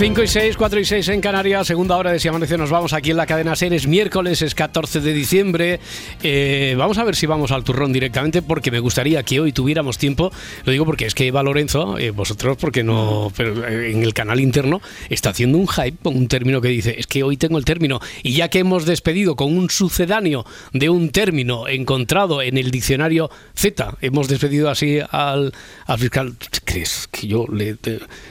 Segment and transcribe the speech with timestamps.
[0.00, 2.94] Cinco y 6, 4 y 6 en Canarias, segunda hora de Si Amanece nos vamos
[2.94, 5.78] aquí en la cadena SER, es miércoles, es 14 de diciembre,
[6.22, 9.98] Eh, vamos a ver si vamos al turrón directamente porque me gustaría que hoy tuviéramos
[9.98, 10.32] tiempo,
[10.64, 14.14] lo digo porque es que Eva Lorenzo, eh, vosotros porque no, pero eh, en el
[14.14, 17.66] canal interno está haciendo un hype, un término que dice, es que hoy tengo el
[17.66, 22.70] término y ya que hemos despedido con un sucedáneo de un término encontrado en el
[22.70, 25.52] diccionario Z, hemos despedido así al,
[25.84, 27.76] al fiscal, ¿crees que yo le,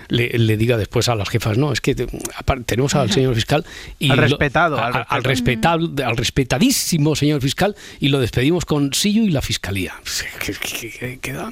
[0.09, 1.58] le diga después a las jefas?
[1.59, 1.95] No, es que
[2.65, 3.65] tenemos al señor fiscal
[3.99, 8.19] y Al lo- respetado, a- al a- al, respetable, al respetadísimo señor fiscal y lo
[8.19, 9.93] despedimos con Sillo y la fiscalía.
[10.45, 11.51] ¿Qué- qué- qué- qué da?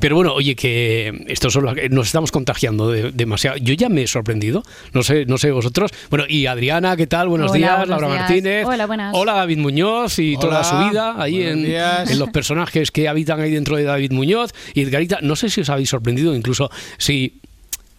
[0.00, 3.56] Pero bueno, oye, que esto solo nos estamos contagiando de- demasiado.
[3.58, 4.62] Yo ya me he sorprendido,
[4.92, 5.90] no sé, no sé vosotros.
[6.10, 7.28] Bueno, y Adriana, ¿qué tal?
[7.28, 8.20] Buenos Hola, días, buenos Laura días.
[8.20, 8.66] Martínez.
[8.66, 9.14] Hola, buenas.
[9.14, 13.50] Hola, David Muñoz y toda su vida ahí en, en los personajes que habitan ahí
[13.50, 15.18] dentro de David Muñoz y Edgarita.
[15.22, 17.40] No sé si os habéis sorprendido, incluso si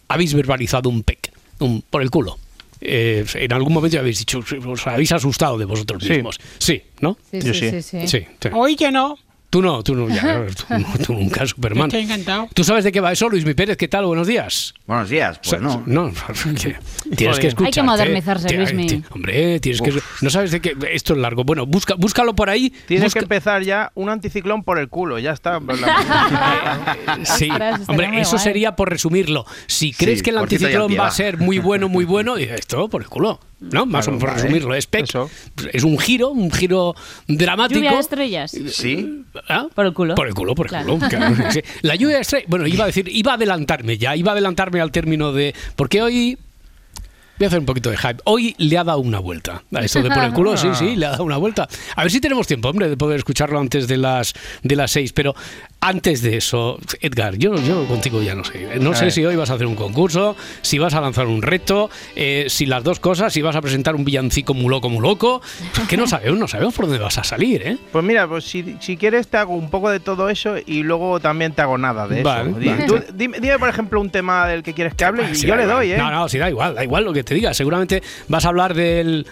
[0.08, 1.21] habéis verbalizado un pec,
[1.62, 2.38] un por el culo.
[2.80, 6.38] Eh, en algún momento habéis dicho, os habéis asustado de vosotros mismos.
[6.58, 7.16] Sí, ¿no?
[7.30, 7.70] Sí, sí, sí.
[7.70, 8.06] sí, sí.
[8.06, 8.26] Sí.
[8.40, 8.48] sí.
[8.52, 9.18] Hoy que no.
[9.52, 10.64] Tú no, tú no, ya, tú,
[11.04, 11.88] tú nunca, Superman.
[11.88, 12.48] Estoy encantado.
[12.54, 13.76] ¿Tú sabes de qué va eso, Luis Mi Pérez?
[13.76, 14.06] ¿Qué tal?
[14.06, 14.72] Buenos días.
[14.86, 15.84] Buenos días, pues no.
[16.58, 16.76] que
[17.14, 17.66] tienes que escuchar.
[17.66, 19.04] Hay que modernizarse, Luismi.
[19.10, 19.92] Hombre, tienes que.
[20.22, 20.74] No sabes de qué.
[20.90, 21.44] Esto es largo.
[21.44, 22.70] Bueno, busca, búscalo por ahí.
[22.86, 25.60] Tienes busca- que empezar ya un anticiclón por el culo, ya está.
[27.24, 29.44] Sí, Ostras, estaría hombre, eso sería por resumirlo.
[29.66, 33.02] Si crees Sí, que el anticiclón va a ser muy bueno, muy bueno, esto por
[33.02, 33.38] el culo.
[33.70, 33.86] ¿No?
[33.86, 34.42] Más o menos por vale.
[34.42, 34.74] resumirlo.
[34.74, 35.04] Es PEC.
[35.04, 35.30] Eso.
[35.72, 36.94] Es un giro, un giro
[37.28, 37.78] dramático.
[37.78, 38.56] Lluvia de estrellas.
[38.70, 39.24] Sí.
[39.48, 39.66] ¿Ah?
[39.74, 40.14] Por el culo.
[40.14, 40.94] Por el culo, por el Claro.
[40.96, 41.08] culo.
[41.08, 41.60] claro, sí.
[41.82, 42.48] La lluvia de estrellas.
[42.48, 45.54] Bueno, iba a decir, iba a adelantarme ya, iba a adelantarme al término de.
[45.76, 46.38] Porque hoy.
[47.38, 48.18] Voy a hacer un poquito de hype.
[48.24, 49.62] Hoy le ha dado una vuelta.
[49.74, 51.66] A esto de por el culo, sí, sí, le ha dado una vuelta.
[51.96, 55.12] A ver si tenemos tiempo, hombre, de poder escucharlo antes de las de las seis.
[55.12, 55.34] Pero
[55.84, 58.78] antes de eso, Edgar, yo, yo contigo ya no sé.
[58.80, 59.12] No A sé ver.
[59.12, 62.66] si hoy vas a hacer un concurso, si vas a lanzar un reto, eh, si
[62.66, 65.42] las dos cosas, si vas a presentar un villancico muy loco, muy loco.
[65.88, 67.78] Que no sabemos, no sabemos por dónde vas a salir, ¿eh?
[67.90, 71.18] Pues mira, pues si, si quieres te hago un poco de todo eso y luego
[71.18, 72.58] también te hago nada de Vale, eso.
[72.60, 72.84] Di- vale.
[72.86, 75.56] tú- dime, dime, por ejemplo, un tema del que quieres que hable y Sí, yo
[75.56, 75.78] le igual.
[75.78, 75.98] doy, ¿eh?
[75.98, 77.52] No, no, sí, da igual, da igual lo que te diga.
[77.54, 79.26] Seguramente vas a hablar del.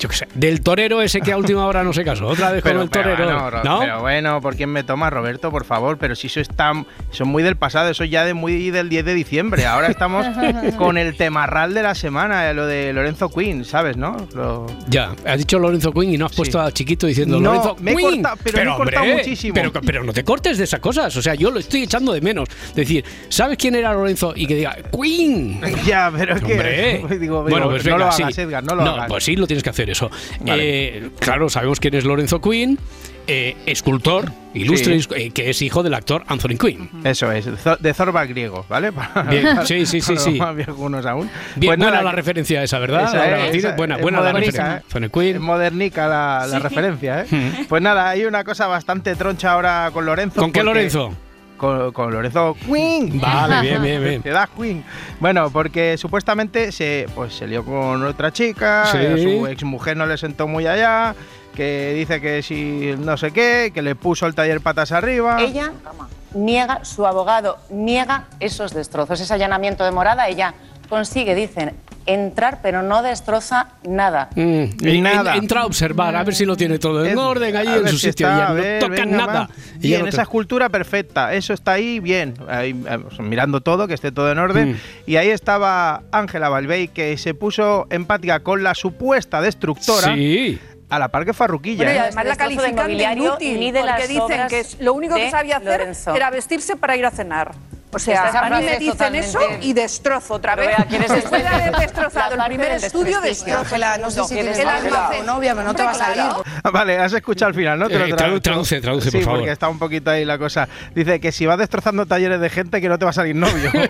[0.00, 2.26] Yo qué sé, del torero ese que a última hora no se casó.
[2.26, 3.22] Otra vez con el torero.
[3.24, 3.80] bueno, Ro- ¿No?
[3.80, 5.50] pero bueno, ¿por quién me toma, Roberto?
[5.50, 6.72] Por favor, pero si eso está,
[7.12, 9.66] es muy del pasado, eso ya de muy del 10 de diciembre.
[9.66, 10.26] Ahora estamos
[10.78, 14.16] con el temarral de la semana, eh, lo de Lorenzo Quinn, ¿sabes, no?
[14.34, 16.36] Lo- Ya, has dicho Lorenzo Quinn y no has Sí.
[16.38, 18.22] puesto a Chiquito diciendo No, Lorenzo me he Quinn.
[18.22, 19.54] cortado, pero me he cortado hombre, muchísimo.
[19.54, 21.14] Pero, pero no te cortes de esas cosas.
[21.14, 22.48] O sea, yo lo estoy echando de menos.
[22.74, 24.32] Decir, ¿sabes quién era Lorenzo?
[24.34, 25.60] Y que diga, Queen.
[25.84, 26.52] Ya, pero es que
[27.02, 27.18] Hombre.
[27.18, 28.22] digo, bueno, digo, pues no venga, lo sí.
[28.22, 29.06] hagas, Edgar, no lo hagas.
[29.08, 30.10] Pues sí, lo tienes que hacer eso.
[30.40, 30.96] Vale.
[30.98, 32.78] Eh, claro, sabemos quién es Lorenzo Quinn,
[33.26, 35.08] eh, escultor, ilustre, Sí.
[35.14, 36.88] eh, que es hijo del actor Anthony Quinn.
[37.04, 37.46] Eso es,
[37.80, 38.90] de Zorba griego, ¿vale?
[38.92, 40.30] Para- Bien, sí, sí, sí, para sí.
[40.32, 41.22] más viejunos aún.
[41.56, 43.04] Bien, Pues buena nada, la referencia esa, ¿verdad?
[43.04, 43.64] esa Laura es, Martínez?
[43.64, 44.76] esa- buena, buena la modernica, referencia.
[44.78, 44.82] ¿eh?
[45.04, 45.42] Anthony Quinn.
[45.42, 47.66] modernica la, la referencia, ¿eh?
[47.68, 50.40] Pues nada, hay una cosa bastante troncha ahora con Lorenzo.
[50.40, 51.14] ¿Con qué Lorenzo?
[51.60, 53.20] Con, con Lorenzo Queen.
[53.20, 54.22] Vale, bien, bien, bien.
[54.22, 54.82] Ciudad Queen.
[55.20, 58.98] Bueno, porque supuestamente se, pues, se lió con otra chica, Sí.
[59.22, 61.14] su exmujer no le sentó muy allá,
[61.54, 65.36] que dice que si no sé qué, que le puso el taller patas arriba.
[65.42, 65.72] Ella
[66.32, 70.28] niega, su abogado niega esos destrozos, ese allanamiento de morada.
[70.28, 70.54] Ella
[70.88, 74.28] consigue, dicen, entrar, pero no destroza nada.
[74.34, 74.64] Mm,
[75.02, 75.34] Nada.
[75.36, 77.88] en- entra a observar, a ver si lo tiene todo en Es- orden allí en
[77.88, 78.26] su si sitio.
[78.28, 79.50] está, ya no ver, tocan venga, nada.
[79.76, 81.32] Y Bien, no esa escultura perfecta.
[81.34, 82.34] Eso está ahí bien.
[82.48, 84.72] Ahí, eh, mirando todo, que esté todo en orden.
[84.72, 84.76] Mm.
[85.06, 90.58] Y ahí estaba Ángela Balbey, que se puso empática con la supuesta destructora Sí.
[90.88, 91.84] a la par que Farruquilla.
[91.84, 92.00] Bueno, y ¿eh?
[92.00, 95.58] además la Destrozo de califican de inútil, de porque dicen que lo único que sabía
[95.58, 96.14] hacer Lorenzo.
[96.14, 97.52] era vestirse para ir a cenar.
[97.92, 100.68] O sea, a mí me dicen eso y destrozo otra vez.
[100.68, 104.34] vea, ¿quién es Después de haber destrozado el primer estudio, destrozo Ángela, no sé si
[104.34, 105.26] ¿quién tienes es el almacén.
[105.26, 106.14] novia, pero no te va a salir.
[106.22, 106.42] claro.
[106.72, 107.88] Vale, has escuchado al final, ¿no?
[107.88, 109.38] Te lo Eh, traduce, traduce, sí, por favor.
[109.40, 110.68] porque está un poquito ahí la cosa.
[110.94, 113.70] Dice que si vas destrozando talleres de gente, que no te va a salir novio.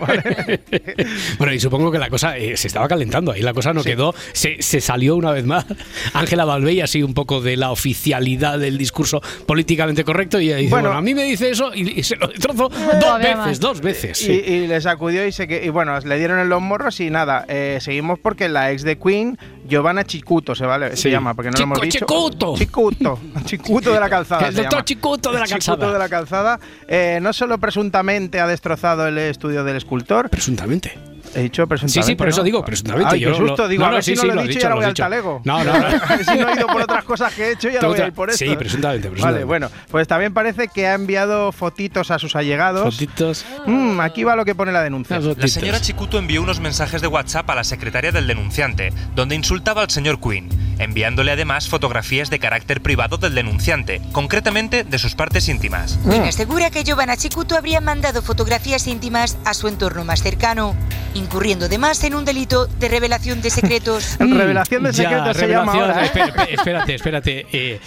[1.37, 4.13] Bueno, y supongo que la cosa eh, se estaba calentando ahí, la cosa no quedó,
[4.33, 5.65] se, se salió una vez más.
[6.13, 10.69] Ángela Balbey así un poco de la oficialidad del discurso políticamente correcto y ella dice,
[10.69, 10.91] Bueno.
[10.91, 13.90] a mí me dice eso y, se lo destrozo dos veces, dos veces.
[13.91, 14.31] Y, sí.
[14.31, 17.45] y le sacudió y, se que, y bueno, le dieron en los morros y nada,
[17.47, 21.03] eh, seguimos porque la ex de Queen, Giovanna Chicuto, se, vale, Sí.
[21.03, 21.99] se llama, porque no Chico- lo hemos dicho.
[21.99, 22.55] Chicuto.
[22.57, 23.19] Chicuto.
[23.45, 24.47] Chicuto de la calzada.
[24.47, 24.83] El doctor.
[24.85, 25.93] Chicuto de la Chicuto calzada.
[25.93, 26.59] de la calzada.
[26.87, 30.97] eh, no solo presuntamente ha destrozado el estudio del escultor, Presuntamente.
[31.35, 32.03] He dicho presuntamente.
[32.05, 32.43] Sí, sí, por eso ¿no?
[32.45, 33.09] digo, presuntamente.
[33.13, 34.43] Ay, qué yo lo- digo, no, a no, ver sí, si no sí, lo he
[34.43, 35.41] dicho y dicho, ahora lo voy al talego.
[35.43, 35.85] No, no, no.
[35.87, 37.99] a ver si no he ido por otras cosas que he hecho y ahora voy
[37.99, 38.45] a ir por esto.
[38.45, 39.45] Sí, presuntamente, Vale, presuntamente.
[39.45, 42.95] bueno, pues también parece que ha enviado fotitos a sus allegados.
[42.95, 43.45] Fotitos.
[43.65, 45.19] Mm, aquí va lo que pone la denuncia.
[45.19, 49.81] La señora Chikuto envió unos mensajes de WhatsApp a la secretaria del denunciante, donde insultaba
[49.83, 50.49] al señor Quinn,
[50.79, 55.97] enviándole además fotografías de carácter privado del denunciante, concretamente de sus partes íntimas.
[56.09, 60.75] Quinn asegura que Giovanna Chikuto habría mandado fotografías íntimas a su entorno más cercano,
[61.21, 64.15] incurriendo además en un delito de revelación de secretos.
[64.19, 66.05] Revelación de Mm, Ya, secretos se llama revelación- ahora.
[66.05, 66.49] ¿eh?
[66.53, 67.45] Espérate, espérate.
[67.53, 67.79] eh,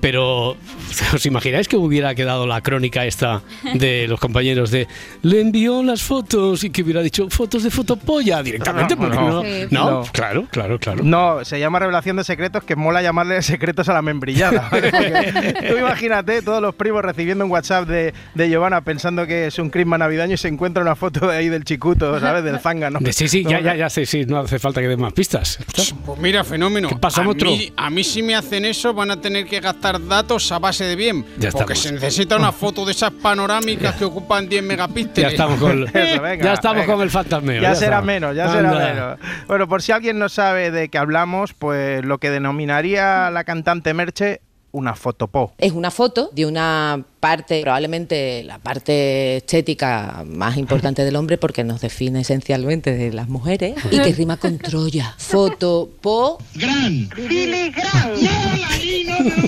[0.00, 0.56] pero,
[1.14, 3.42] ¿os imagináis que hubiera quedado la crónica esta
[3.74, 4.86] de los compañeros de
[5.22, 8.96] le envió las fotos y que hubiera dicho fotos de fotopolla directamente?
[8.96, 9.30] No, no.
[9.30, 9.66] no, Sí.
[9.70, 10.02] no, No.
[10.12, 11.02] claro, claro, claro.
[11.04, 14.70] No, se llama revelación de secretos, que mola llamarle secretos a la membrillada.
[15.68, 19.70] tú imagínate todos los primos recibiendo un WhatsApp de, de Giovanna pensando que es un
[19.70, 22.44] crisma navideño y se encuentra una foto de ahí del chicuto, ¿sabes?
[22.44, 22.98] Del zángano.
[23.00, 25.58] De- Sí, sí, ya, ya, ya, sí, sí, no hace falta que den más pistas.
[26.04, 26.88] Pues mira, fenómeno.
[26.88, 29.93] ¿Qué pasa, a, mí, a mí si me hacen eso van a tener que gastar
[30.00, 31.24] datos a base de bien.
[31.38, 31.78] Ya porque estamos.
[31.78, 35.16] se necesita una foto de esas panorámicas que ocupan 10 megapíxeles.
[35.16, 36.92] Ya estamos con, Eso, venga, ya estamos venga.
[36.94, 37.62] con el fantasmeo.
[37.62, 38.92] Ya, será menos, ya será Anda.
[38.92, 39.18] menos.
[39.46, 43.94] Bueno, por si alguien no sabe de qué hablamos, pues lo que denominaría la cantante
[43.94, 44.40] Merche
[44.74, 45.52] una fotopo.
[45.58, 51.64] Es una foto de una parte, probablemente la parte estética más importante del hombre, porque
[51.64, 55.14] nos define esencialmente de las mujeres, y que rima con Troya.
[55.16, 57.72] Foto, po, Le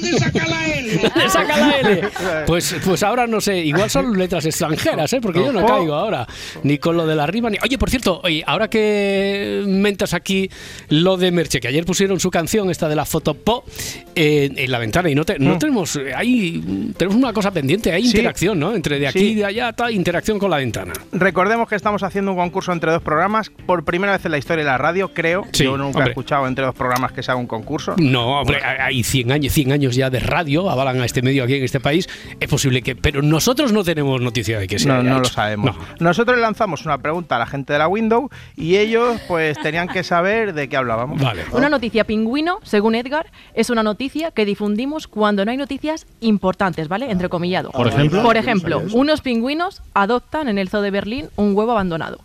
[1.28, 2.00] saca la L.
[2.46, 5.20] Pues, pues ahora no sé, igual son letras extranjeras, ¿eh?
[5.20, 6.26] porque yo no caigo ahora.
[6.62, 7.58] Ni con lo de la rima, ni.
[7.62, 10.48] Oye, por cierto, oye, ahora que mentas aquí
[10.88, 13.64] lo de Merche, que ayer pusieron su canción, esta de la fotopo,
[14.14, 15.96] eh, en la ventana, y no, te- no tenemos.
[15.96, 16.62] eh, Ahí
[16.96, 18.02] tenemos una cosa pendiente, hay.
[18.02, 18.08] Sí.
[18.16, 18.74] interacción, ¿no?
[18.74, 19.26] Entre de aquí Sí.
[19.30, 20.92] y de allá, tal, interacción con la ventana.
[21.12, 24.64] Recordemos que estamos haciendo un concurso entre dos programas, por primera vez en la historia
[24.64, 25.44] de la radio, creo.
[25.52, 26.04] Sí, Yo nunca hombre.
[26.06, 27.94] he escuchado entre dos programas que se haga un concurso.
[27.98, 31.54] No, hombre, hay 100 años, 100 años ya de radio, avalan a este medio aquí
[31.54, 32.08] en este país.
[32.40, 32.96] Es posible que.
[32.96, 35.76] Pero nosotros no tenemos noticia de que se No, haya no lo sabemos.
[35.76, 35.82] No.
[36.00, 39.88] Nosotros le lanzamos una pregunta a la gente de la Windows y ellos pues tenían
[39.88, 41.20] que saber de qué hablábamos.
[41.20, 41.42] Vale.
[41.52, 46.88] Una noticia pingüino, según Edgar, es una noticia que difundimos cuando no hay noticias importantes,
[46.88, 47.10] ¿vale?
[47.64, 48.22] Por ejemplo.
[48.22, 52.18] Por ejemplo, unos pingüinos adoptan en el zoo de Berlín un huevo abandonado.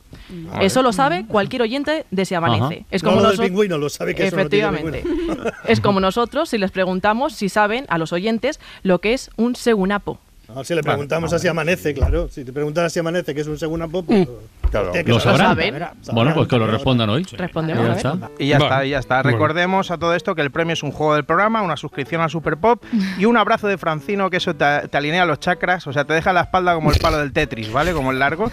[0.62, 2.63] Eso lo sabe cualquier oyente de Se Amanece.
[2.63, 2.86] Ajá.
[2.89, 5.51] Es No como lo del noso- pingüino, lo sabe que es una noticia de Efectivamente.
[5.68, 9.56] es como nosotros si les preguntamos si saben a los oyentes lo que es un
[9.56, 10.19] segunapo.
[10.53, 12.27] No, si le preguntamos así amanece, claro.
[12.30, 14.27] Si te preguntan así amanece, que es un segunda pop, pues,
[14.69, 14.92] Claro.
[15.06, 15.38] ¿Lo saber.
[15.53, 15.94] sabrán?
[16.13, 17.24] Bueno, pues que lo respondan hoy.
[17.33, 17.98] Respondemos, Y ya a ver.
[17.98, 18.30] está.
[18.39, 19.21] Y ya Bueno, está, y ya está.
[19.21, 19.38] bueno.
[19.38, 22.30] Recordemos a todo esto que el premio es un juego del programa, una suscripción al
[22.30, 22.83] Super Pop
[23.18, 26.13] y un abrazo de Francino, que eso te, te alinea los chakras, o sea, te
[26.13, 27.92] deja la espalda como el palo del Tetris, ¿vale?
[27.92, 28.50] Como el largo.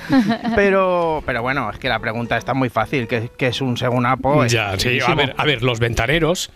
[0.56, 4.44] Pero, pero bueno, es que la pregunta está muy fácil, que, que es un segunapo.
[4.44, 6.50] es Ya, sí, a ver, a ver, los ventaneros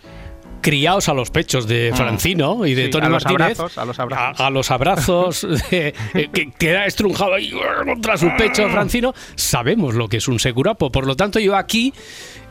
[0.63, 1.95] criados a los pechos de Mm.
[1.95, 3.77] Francino y de Sí, Tony a los abrazos, Martínez.
[3.77, 4.39] a los abrazos.
[4.39, 5.93] A, a los abrazos de-
[6.33, 7.51] que queda estrunjado ahí
[7.85, 9.13] contra su pecho Francino.
[9.35, 10.91] Sabemos lo que es un segurapo.
[10.91, 11.93] Por lo tanto, yo aquí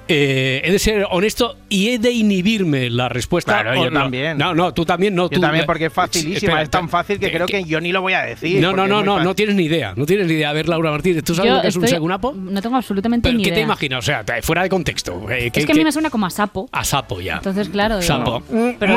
[0.09, 3.63] eh, he de ser honesto y he de inhibirme la respuesta.
[3.63, 4.37] Claro, yo no, también.
[4.39, 5.25] No, no, tú también no.
[5.25, 7.93] Yo tú- también, porque es facilísima, Espera, es tan fácil que creo que yo ni
[7.93, 8.61] lo voy a decir.
[8.61, 9.25] No, no, no, no, fácil.
[9.29, 9.95] no tienes ni idea.
[9.97, 10.51] No tienes ni idea.
[10.51, 12.33] A ver, Laura Martínez, ¿tú sabes Yo lo que es un segunapo?
[12.33, 13.57] No tengo absolutamente ¿Pero ni qué idea.
[13.59, 13.99] te imaginas?
[14.01, 15.31] O sea, fuera de contexto.
[15.31, 16.69] eh, Es que a mí me suena como a sapo.
[16.73, 17.37] A sapo ya.
[17.37, 18.43] Entonces, claro, digo, Sapo.
[18.79, 18.97] pero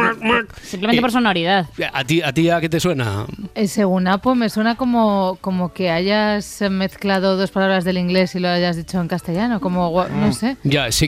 [0.61, 1.67] simplemente Eh, por sonoridad.
[1.93, 3.25] ¿A ti, ¿A ti a qué te suena?
[3.53, 8.39] Eh, según Apo, me suena como, como que hayas mezclado dos palabras del inglés y
[8.39, 10.57] lo hayas dicho en castellano, como, no sé.
[10.63, 11.07] Ya, que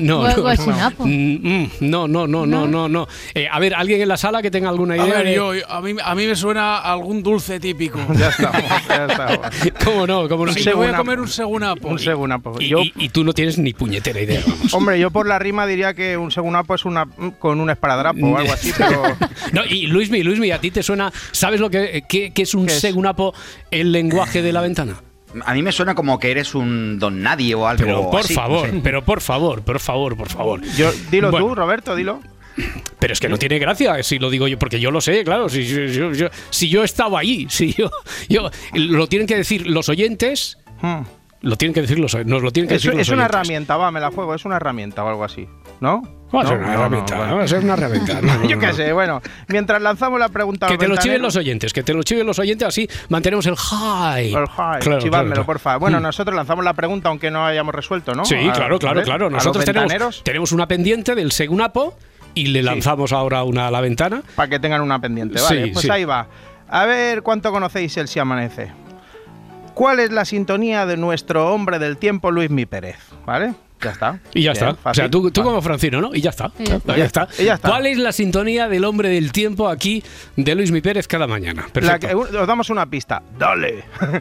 [0.00, 1.06] No, Gua- no, guachinapo.
[1.06, 3.06] Mm, mm, no, no, no, no, no, no.
[3.34, 5.14] Eh, a ver, ¿alguien en la sala que tenga alguna A idea?
[5.18, 7.98] ver, de- yo, a, mí, a mí me suena algún dulce típico.
[8.18, 9.38] Ya estamos, ya estamos.
[9.84, 10.28] ¿Cómo no?
[10.28, 10.52] ¿Cómo no?
[10.52, 11.88] Si me voy a comer un segunapo.
[11.88, 12.56] Un segunapo.
[12.60, 14.74] Y, Yo, y- y tú no tienes ni puñetera idea, vamos.
[14.74, 17.06] hombre, yo por la rima diría que un segunapo es una
[17.38, 19.02] con un esparadrapo o algo así, pero
[19.52, 21.12] No, y Luismi, Luismi, ¿a ti te suena?
[21.32, 22.80] ¿Sabes lo que, qué- qué es un ¿Qué es?
[22.80, 23.34] segunapo
[23.70, 24.96] el lenguaje de la ventana?
[25.44, 28.34] A mí me suena como que eres un don nadie o algo Pero por así,
[28.34, 28.80] favor, no sé.
[28.82, 30.60] pero por favor, por favor, por favor.
[30.76, 32.20] Yo, dilo Bueno, tú, Roberto, dilo.
[32.98, 35.48] Pero es que no tiene gracia si lo digo yo, porque yo lo sé, claro.
[35.48, 37.90] Si, si- yo, yo- si yo estaba ahí, si yo,
[38.28, 38.50] yo.
[38.74, 40.58] Lo tienen que decir los oyentes.
[40.82, 41.02] Hmm.
[41.42, 43.76] Lo tienen que decir los Nos lo tienen que Es, decir los es una herramienta,
[43.78, 45.48] va, me la juego, es una herramienta o algo así,
[45.80, 46.02] ¿no?
[46.34, 47.36] Va a ser una herramienta, bueno.
[47.36, 48.20] va a ser una herramienta.
[48.48, 51.82] Yo qué sé, bueno, mientras lanzamos la pregunta Que te lo chiven los oyentes, que
[51.82, 54.32] te lo chiven los oyentes, así mantenemos el high.
[54.34, 55.76] El high, Claro, porfa.
[55.76, 56.02] Bueno, Mm.
[56.02, 58.24] nosotros lanzamos la pregunta aunque no hayamos resuelto, ¿no?
[58.24, 59.28] Sí, claro, claro, claro.
[59.30, 61.96] Nosotros tenemos, tenemos una pendiente del Segunapo
[62.34, 64.22] y le lanzamos ahora una a la ventana.
[64.36, 65.64] Para que tengan una pendiente, vale.
[65.64, 65.90] Sí, pues sí.
[65.90, 66.28] ahí va.
[66.68, 68.70] A ver cuánto conocéis el Si Amanece.
[69.74, 72.98] ¿Cuál es la sintonía de nuestro hombre del tiempo, Luis Mi Pérez?
[73.26, 73.54] ¿Vale?
[73.82, 74.18] Ya está.
[74.34, 74.90] Y ya Bien, está.
[74.90, 76.14] O sea, tú, tú como Francino, ¿no?
[76.14, 76.50] Y ya está.
[76.58, 76.96] Y ya está.
[76.96, 77.28] Ya está.
[77.38, 77.68] Y ya está.
[77.70, 80.02] ¿Cuál es la sintonía del hombre del tiempo aquí
[80.36, 81.62] de Luis Mi Pérez cada mañana?
[81.66, 82.06] La Perfecto.
[82.08, 83.22] que- os damos una pista.
[83.38, 83.84] Dale.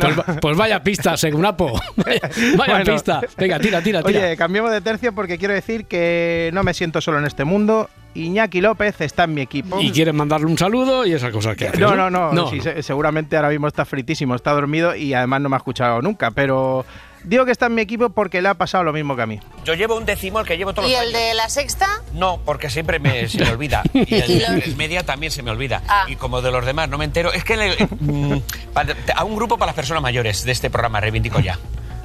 [0.00, 1.72] Pues, pues vaya pista, Segunapo.
[1.96, 2.20] Vaya,
[2.56, 2.92] vaya Bueno.
[2.92, 3.20] pista.
[3.36, 4.20] Venga, tira, tira, tira.
[4.20, 7.88] Oye, cambiemos de tercio porque quiero decir que no me siento solo en este mundo.
[8.14, 9.80] Iñaki López está en mi equipo.
[9.80, 12.50] y quieren mandarle un saludo y esas cosas que haces, No, no, no.
[12.50, 12.62] sí, no.
[12.62, 16.30] se- seguramente ahora mismo está fritísimo, está dormido y además no me ha escuchado nunca.
[16.30, 16.84] Pero
[17.24, 19.40] digo que está en mi equipo porque le ha pasado lo mismo que a mí.
[19.64, 21.20] Yo llevo un décimo, el que llevo todos ¿Y los el años.
[21.20, 21.88] de la sexta?
[22.12, 23.82] No, porque siempre me, se me olvida.
[23.94, 25.82] Y el de media también se me olvida.
[25.88, 26.04] Ah.
[26.08, 27.32] Y como de los demás no me entero.
[27.32, 28.38] Es que el- mm,
[28.72, 31.58] para- a un grupo para las personas mayores de este programa, reivindico ya.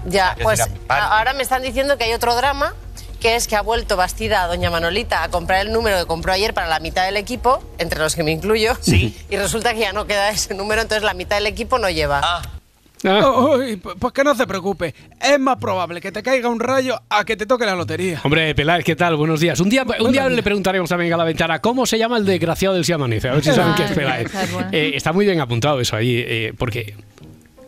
[0.06, 2.74] Ya, Es pues decir, a- a- ahora me están diciendo que hay otro drama,
[3.20, 6.32] que es que ha vuelto Bastida a doña Manolita a comprar el número que compró
[6.32, 8.78] ayer para la mitad del equipo, entre los que me incluyo.
[8.80, 9.18] Sí.
[9.30, 12.22] Y resulta que ya no queda ese número, entonces la mitad del equipo no lleva.
[12.24, 12.42] Ah,
[13.04, 14.94] Uy, pues pues que no se preocupe.
[15.22, 18.20] Es más probable que te caiga un rayo a que te toque la lotería.
[18.24, 19.16] Hombre, Peláez, ¿qué tal?
[19.16, 19.60] Buenos días.
[19.60, 22.76] Un día, un día le preguntaremos también a la ventana cómo se llama el desgraciado
[22.76, 23.30] del Si Amanece.
[23.30, 24.32] A ver si saben qué es Ah, Peláez.
[24.72, 26.96] Eh, está muy bien apuntado eso ahí, eh, porque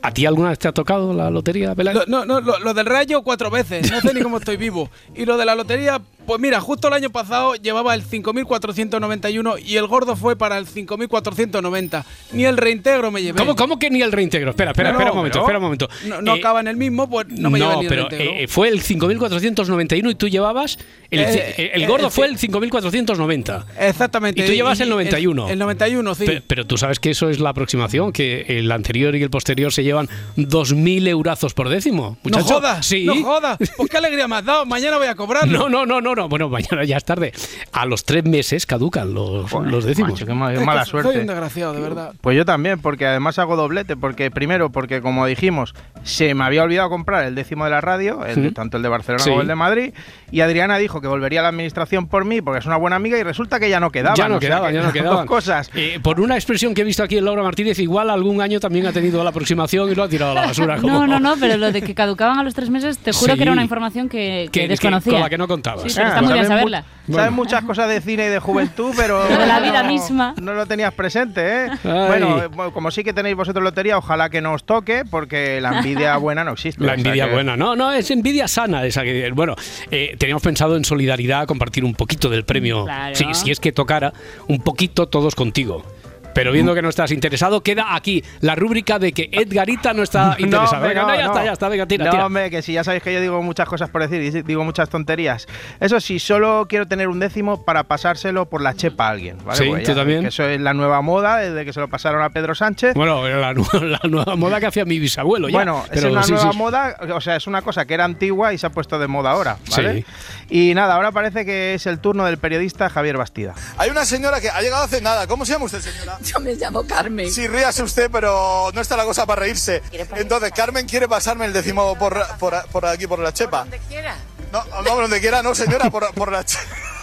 [0.01, 2.07] ¿a ti alguna vez te ha tocado la lotería, Peláez?
[2.07, 3.91] No, no, lo, lo del rayo cuatro veces.
[3.91, 4.89] No sé ni cómo estoy vivo.
[5.15, 9.77] Y lo de la lotería, pues mira, justo el año pasado llevaba el 5.491 y
[9.77, 12.03] el gordo fue para el 5.490.
[12.33, 13.39] Ni el reintegro me llevé.
[13.39, 14.51] ¿Cómo, ¿Cómo que ni el reintegro?
[14.51, 15.89] Espera, espera, No, espera un momento, pero- espera un momento.
[16.07, 18.33] No, no Eh, acaba en el mismo, pues no me llevé ni el pero reintegro.
[18.36, 20.77] eh, fue el 5.491 y tú llevabas.
[21.12, 23.66] El, Eh, el- el eh, gordo eh, fue el 5.490.
[23.80, 24.42] Exactamente.
[24.42, 25.50] Y tú llevas el 91.
[25.50, 26.25] El, 91, sí.
[26.25, 29.72] Pe- Pero, tú sabes que eso es la aproximación, que el anterior y el posterior
[29.74, 32.18] se llevan 2.000 eurazos por décimo.
[32.24, 32.56] no Muchacho.
[32.56, 33.06] jodas, Sí.
[33.06, 33.58] no jodas.
[33.78, 34.66] Pues qué alegría me has dado.
[34.66, 35.58] Mañana voy a cobrarlo.
[35.58, 36.30] No, no, no, no, no.
[36.30, 37.32] Bueno, mañana ya es tarde.
[37.72, 40.12] A los tres meses caducan los, los décimos.
[40.13, 41.20] Macho, qué ma- Es qué mala que Soy suerte.
[41.22, 42.13] un desgraciado, de verdad.
[42.22, 45.74] Pues yo también, porque además hago doblete, porque primero, porque como dijimos,
[46.04, 48.51] se me había olvidado comprar el décimo de la radio, el Sí.
[48.51, 49.30] tanto el de Barcelona Sí.
[49.30, 49.94] como el de Madrid,
[50.32, 53.18] y Adriana dijo que volvería a la administración por mí, porque es una buena amiga,
[53.18, 54.15] y resulta que ya no quedaban.
[54.18, 55.18] ya no o sea quedaban, que ya no quedaban.
[55.18, 55.70] Dos cosas.
[55.75, 58.86] Eh, por una expresión que he visto aquí en Laura Martínez, igual algún año también
[58.88, 60.77] ha tenido la aproximación y lo ha tirado a la basura.
[60.77, 63.34] como- No, no, no, pero lo de que caducaban a los tres meses, te juro
[63.34, 63.38] Sí.
[63.38, 65.13] que era una información que, que Que- que- desconocía.
[65.13, 65.84] con la que no contabas.
[65.84, 66.84] Sí, pero Ah, está muy bien saberla.
[67.10, 69.24] Sabes muchas cosas de cine y de juventud, pero.
[69.27, 70.36] De la vida no- misma.
[70.39, 71.70] No lo tenías presente, ¿eh?
[71.84, 72.08] Ay.
[72.08, 75.60] Bueno, eh, bueno, como sí que tenéis vosotros lotería, ojalá que no os toque, porque
[75.60, 76.84] la envidia buena no existe.
[76.84, 77.58] La o sea envidia que- buena.
[77.58, 79.32] No, no, es envidia sana esa que.
[79.32, 79.56] Bueno,
[79.89, 82.84] eh, teníamos pensado en solidaridad compartir un poquito del premio.
[82.84, 83.15] Claro.
[83.15, 84.13] Si, si es que tocara,
[84.48, 85.86] un poquito todos contigo.
[86.33, 90.36] Pero viendo que no estás interesado, queda aquí la rúbrica de que Edgarita no está
[90.39, 90.81] interesado.
[90.88, 92.25] venga, no, ya está, ya está, venga, tira, no, tira.
[92.25, 94.89] hombre, que si ya sabéis que yo digo muchas cosas por decir y digo muchas
[94.89, 95.48] tonterías.
[95.79, 99.38] Eso sí, solo quiero tener un décimo para pasárselo por la chepa a alguien.
[99.43, 99.57] ¿vale?
[99.57, 100.21] Sí, ¿tú también?
[100.21, 102.93] Que eso es la nueva moda desde que se lo pasaron a Pedro Sánchez.
[102.95, 105.50] Bueno, la, la nueva moda que hacía mi bisabuelo.
[105.50, 106.57] ya, Bueno, es pero una sí, nueva sí.
[106.57, 109.31] moda, o sea, es una cosa que era antigua y se ha puesto de moda
[109.31, 110.05] ahora, ¿vale?
[110.50, 113.53] Y nada, ahora parece que es el turno del periodista Javier Bastida.
[113.77, 115.27] Hay una señora que ha llegado hace nada.
[115.27, 116.17] ¿Cómo se llama usted, señora?
[116.23, 117.31] Yo me llamo Carmen.
[117.31, 119.81] Sí, ríase usted, pero no está la cosa para reírse.
[120.15, 123.59] Entonces, Carmen quiere pasarme el décimo por, por, por aquí, por la chepa.
[123.59, 124.15] Donde quiera.
[124.51, 126.57] No, no, donde quiera, no, señora, por, por la che-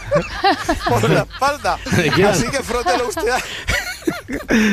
[0.89, 1.79] por la espalda.
[2.31, 3.33] Así que frótelo usted.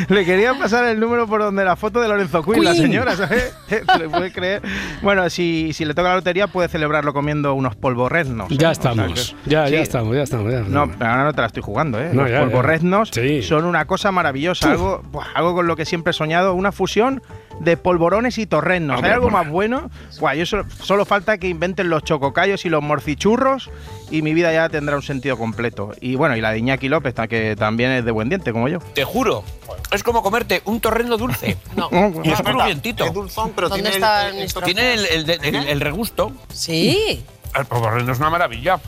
[0.08, 3.54] Le quería pasar el número por donde la foto de Lorenzo Quinn, la señora, ¿sabes?
[3.68, 4.62] ¿Te lo puede creer?
[5.02, 8.50] Bueno, si, si le toca la lotería, puede celebrarlo comiendo unos polvorreznos.
[8.50, 8.56] ¿eh?
[8.58, 10.52] Ya O sea estamos, que- ya, ya estamos, ya estamos.
[10.52, 12.10] ya No, pero ahora no te la estoy jugando, ¿eh?
[12.12, 12.44] No, Los ya, ya.
[12.44, 13.42] polvorreznos Sí.
[13.42, 17.22] son una cosa maravillosa, algo, buah, algo con lo que siempre he soñado, una fusión
[17.60, 19.02] de polvorones y torrenos.
[19.02, 19.88] ¿Hay algo más bueno?
[20.18, 23.70] Buah, yo solo, solo falta que inventen los chococayos y los morcichurros
[24.10, 25.92] y mi vida ya tendrá un sentido completo.
[26.00, 28.78] Y bueno, y la de Iñaki López, que también es de buen diente, como yo.
[28.78, 29.44] te juro,
[29.92, 31.56] es como comerte un torrendo dulce.
[31.76, 31.88] No.
[32.22, 33.04] Y es crujientito.
[33.04, 34.52] Es dulzón, pero ¿Dónde tiene está el?
[34.64, 36.32] Tiene el, el- el- el regusto.
[36.52, 37.24] Sí.
[37.54, 38.80] El torrendo es una maravilla.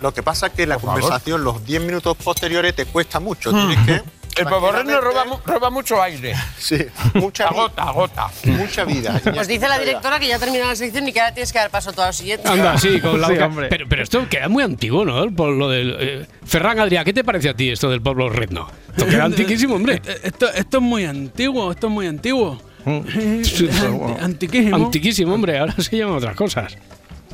[0.00, 1.00] Lo que pasa es que la Por favor.
[1.00, 3.50] conversación, los 10 minutos posteriores, te cuesta mucho.
[3.50, 4.02] Tienes que
[4.36, 6.34] El poborreno roba, mu- roba mucho aire.
[6.58, 6.78] Sí,
[7.14, 8.28] mucha agota, agota.
[8.44, 9.20] Mucha vida.
[9.22, 11.70] Pues dice la directora que ya terminó la sección y que ahora tienes que dar
[11.70, 12.48] paso a todo lo siguiente.
[12.48, 13.46] Anda, sí, con la Sí, boca.
[13.46, 13.66] hombre.
[13.68, 15.30] Pero, pero esto queda muy antiguo, ¿no?
[15.34, 15.96] Por lo del.
[16.00, 18.68] eh, Ferran Adrià, ¿qué te parece a ti esto del pueblo redno?
[18.90, 20.00] Esto queda antiquísimo, hombre.
[20.06, 22.60] Eh, Esto, esto es muy antiguo, esto es muy antiguo.
[22.86, 23.68] Anti-
[24.20, 24.76] Antiquísimo.
[24.76, 25.58] Antiquísimo, hombre.
[25.58, 26.76] Ahora se llaman otras cosas.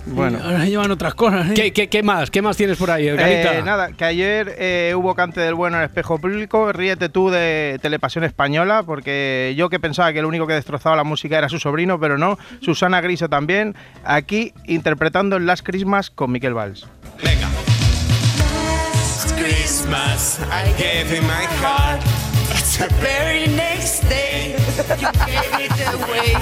[0.07, 0.39] Bueno.
[0.43, 1.51] Ahora llevan otras cosas.
[1.51, 1.55] ¿eh?
[1.55, 2.31] ¿Qué, qué, qué más?
[2.31, 3.09] ¿Qué más tienes por ahí?
[3.09, 6.73] Eh, nada, que ayer eh, hubo cante del bueno en el espejo público.
[6.73, 11.05] Ríete tú de Telepasión Española, porque yo que pensaba que el único que destrozaba la
[11.05, 12.39] música era su sobrino, pero no.
[12.61, 16.87] Susana Griso también, aquí interpretando el Last Christmas con Miquel Valls.
[19.37, 22.01] Christmas, I gave you my heart.
[22.53, 24.55] It's the very next day
[24.99, 26.37] you gave it away.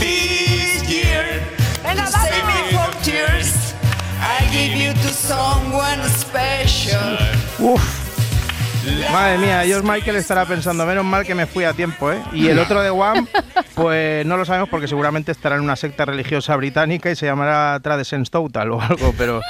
[0.00, 1.40] This year,
[1.82, 3.74] to save me from tears,
[4.20, 7.18] I give you to someone special.
[7.58, 8.02] Uf.
[9.12, 12.20] Madre mía, George Michael estará pensando, menos mal que me fui a tiempo, ¿eh?
[12.32, 13.28] Y el otro de Wham,
[13.74, 17.78] pues no lo sabemos porque seguramente estará en una secta religiosa británica y se llamará
[17.80, 19.40] Traditions Total o algo, pero...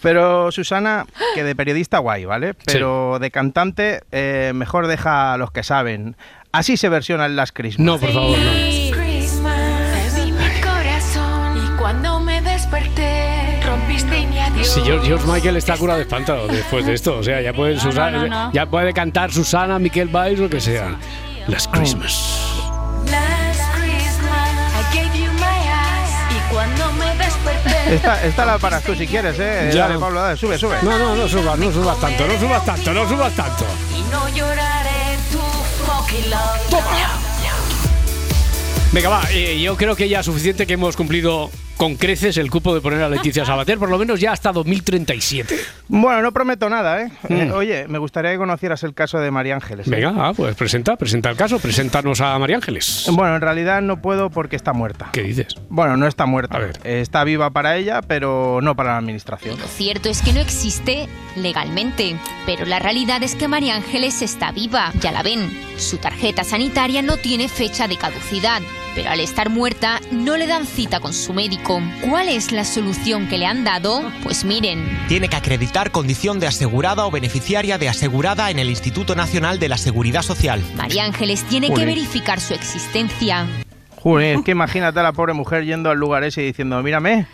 [0.00, 2.54] Pero Susana, que de periodista guay, ¿vale?
[2.54, 6.14] Pero de cantante, eh, mejor deja a los que saben.
[6.52, 7.84] Así se versiona el Last Christmas.
[7.84, 8.77] No, por favor, no.
[14.78, 17.18] Si George, George Michael está curado de espanto después de esto.
[17.18, 18.52] O sea, ya puede, Susana- no, no.
[18.52, 20.96] ya puede cantar Susana, Miquel Valls, lo que sea.
[21.48, 22.38] Last Christmas.
[23.10, 24.50] Last Christmas,
[24.92, 27.94] I gave you my eyes y cuando me desperté.
[27.96, 29.70] Esta, esta la paras tú si quieres, ¿eh?
[29.74, 29.88] Ya.
[29.88, 30.76] Dale, Pablo, dale, sube, sube.
[30.82, 33.64] No, no, no subas, no subas tanto, no subas tanto, no subas tanto.
[33.96, 36.84] Y no lloraré tu fucking love.
[38.92, 42.50] Venga, va, eh, yo creo que ya es suficiente que hemos cumplido con creces el
[42.50, 45.56] cupo de poner a Leticia Sabater, por lo menos ya hasta 2037.
[45.86, 47.10] Bueno, no prometo nada, ¿eh?
[47.28, 47.34] Mm.
[47.34, 49.86] Eh, Oye, me gustaría que conocieras el caso de María Ángeles.
[49.86, 49.90] ¿eh?
[49.90, 53.08] Venga, ah, pues presenta, presenta el caso, preséntanos a María Ángeles.
[53.12, 55.10] Bueno, en realidad no puedo porque está muerta.
[55.12, 55.54] ¿Qué dices?
[55.68, 56.58] Bueno, no está muerta.
[56.82, 59.58] Está viva para ella, pero no para la administración.
[59.58, 64.50] Lo cierto es que no existe legalmente, pero la realidad es que María Ángeles está
[64.50, 65.48] viva, ya la ven.
[65.76, 68.60] Su tarjeta sanitaria no tiene fecha de caducidad,
[68.96, 71.67] pero al estar muerta no le dan cita con su médico.
[71.68, 74.02] ¿Cuál es la solución que le han dado?
[74.22, 79.14] Pues miren, Tiene que acreditar condición de asegurada o beneficiaria de asegurada en el Instituto
[79.14, 80.62] Nacional de la Seguridad Social.
[80.76, 83.46] María Ángeles tiene que verificar su existencia.
[83.96, 87.26] Joder, es que imagínate a la pobre mujer yendo al lugar ese y diciendo, mírame,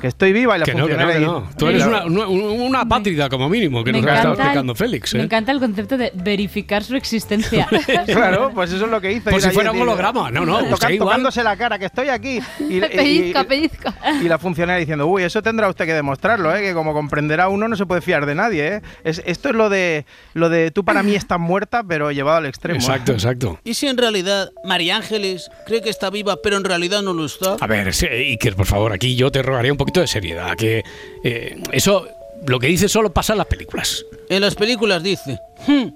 [0.00, 1.50] que estoy viva y la Que no, que no, que no.
[1.58, 4.46] Tú eres una, una, una apátrida como mínimo, que Me nos ha estado encanta el-
[4.48, 5.14] explicando Félix.
[5.14, 5.24] Me ¿eh?
[5.24, 7.66] encanta el concepto de verificar su existencia.
[8.06, 9.24] Claro, pues eso es lo que hizo.
[9.30, 10.30] Por ir si fuera un holograma.
[10.30, 11.08] No, no, toca- usted igual.
[11.10, 12.40] tocándose la cara, que estoy aquí.
[12.60, 13.94] Y, Pellizca, y- pellizca.
[14.22, 16.62] y la funcionaria diciendo, uy, eso tendrá usted que demostrarlo, ¿eh?
[16.62, 18.68] que como comprenderá uno no se puede fiar de nadie.
[18.76, 18.82] ¿eh?
[19.04, 22.46] Es, esto es lo de, lo de tú para mí estás muerta, pero llevado al
[22.46, 22.78] extremo.
[22.80, 22.82] ¿eh?
[22.82, 23.58] Exacto, exacto.
[23.64, 27.24] ¿Y si en realidad María Ángeles cree que está viva, pero en realidad no lo
[27.26, 27.56] está?
[27.60, 30.56] A ver, Iker, por favor, aquí yo te un poquito de seriedad.
[30.56, 30.84] Que
[31.24, 32.06] eh, eso,
[32.46, 34.04] lo que dices solo pasa en las películas.
[34.28, 35.88] En las películas dice, "Hmm,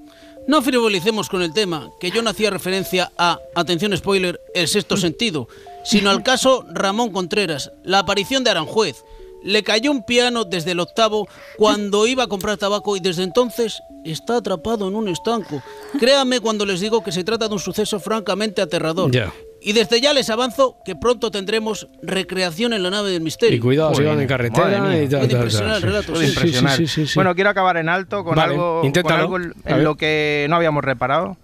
[0.47, 4.97] no frivolicemos con el tema, que yo no hacía referencia a, atención spoiler, el sexto
[4.97, 5.49] sentido,
[5.85, 9.05] sino al caso Ramón Contreras, la aparición de Aranjuez.
[9.45, 13.81] Le cayó un piano desde el octavo cuando iba a comprar tabaco y desde entonces
[14.05, 15.63] está atrapado en un estanco.
[15.99, 19.11] Créame cuando les digo que se trata de un suceso francamente aterrador.
[19.11, 19.33] Ya.
[19.65, 23.57] Y desde ya les avanzo que pronto tendremos recreación en la nave del misterio.
[23.57, 25.87] Y cuidado, si van en carretera y tal, Puede tal, impresionar tal, el sí.
[25.87, 26.33] relato, Puede sí.
[26.33, 26.77] impresionar.
[26.77, 27.13] sí, sí, sí.
[27.15, 30.83] Bueno, quiero acabar en alto con Vale, algo, con algo en lo que no habíamos
[30.83, 31.37] reparado.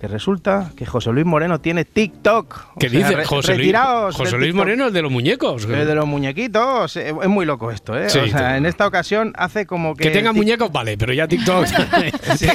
[0.00, 2.76] Que resulta que José Luis Moreno tiene TikTok.
[2.78, 3.74] ¿Qué sea, dice re- José Luis?
[4.12, 4.54] José Luis.
[4.54, 5.64] Moreno, el de los muñecos.
[5.64, 6.96] El de los muñequitos.
[6.96, 8.08] eh, Es muy loco esto, ¿eh?
[8.08, 10.04] Sí, o sea, en esta ocasión hace como que.
[10.04, 11.66] Que tengan muñecos, vale, pero ya TikTok.
[12.36, 12.46] Sí,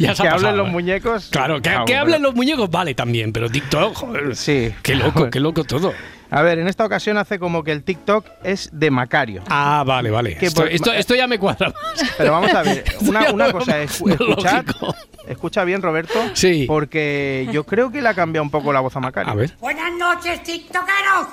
[0.00, 0.72] ya se ha que hablen los ¿eh?
[0.72, 1.28] muñecos.
[1.30, 4.34] Claro, que, que pero- hablen los muñecos, vale también, pero TikTok, joder.
[4.34, 4.72] Sí.
[4.82, 5.92] Qué loco, qué loco todo.
[6.30, 9.42] A ver, en esta ocasión hace como que el TikTok es de Macario.
[9.48, 10.36] Ah, vale, vale.
[10.36, 11.72] Que Esto, por- esto, esto ya me cuadra.
[12.16, 12.84] Pero vamos a ver,
[13.32, 14.94] una, cosa, es escuchar, lógico.
[15.26, 16.66] escucha bien Roberto, Sí.
[16.68, 19.32] porque yo creo que le ha cambiado un poco la voz a Macario.
[19.32, 19.56] A ver.
[19.60, 21.26] Buenas noches, tiktokeros.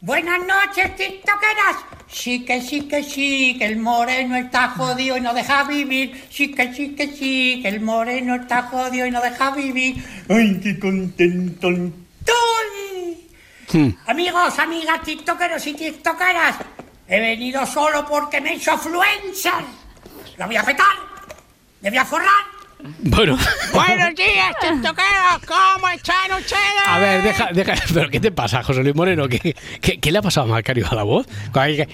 [0.00, 1.76] Buenas noches, tiktokeras.
[2.06, 6.24] Sí que sí que sí, que el moreno está jodido y no deja vivir.
[6.30, 9.96] Sí que sí que sí, que el moreno está jodido y no deja vivir.
[10.28, 11.68] Ay, qué contento.
[13.72, 13.90] Hmm.
[14.06, 16.56] Amigos, amigas, tiktokeros y tiktokeras.
[17.08, 19.52] He venido solo porque me he hecho influencer.
[20.36, 20.86] La voy a petar.
[21.80, 22.56] Me voy a forrar.
[22.98, 23.36] Bueno.
[23.72, 25.40] Buenos días, tiktokeros.
[25.46, 26.60] ¿Cómo están ustedes?
[26.86, 27.74] A ver, deja, deja.
[27.92, 29.28] ¿Pero qué te pasa, José Luis Moreno?
[29.28, 31.26] ¿Qué, qué, qué le ha pasado a Macario a la voz?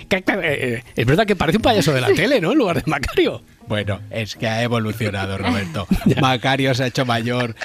[0.09, 2.53] Que- eh, Es verdad que parece un payaso de la tele, ¿no?
[2.53, 3.43] En lugar de Macario.
[3.73, 5.87] Bueno, es que ha evolucionado, Roberto.
[6.21, 7.57] Macario se ha hecho mayor.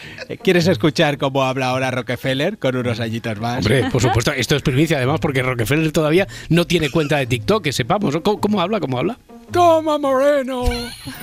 [0.41, 3.57] ¿Quieres escuchar cómo habla ahora Rockefeller con unos añitos más?
[3.57, 7.61] Hombre, por supuesto, esto es primicia además porque Rockefeller todavía no tiene cuenta de TikTok,
[7.61, 8.15] que sepamos.
[8.23, 8.79] ¿Cómo, cómo habla?
[8.79, 9.17] ¿Cómo habla?
[9.51, 10.63] Toma, Moreno.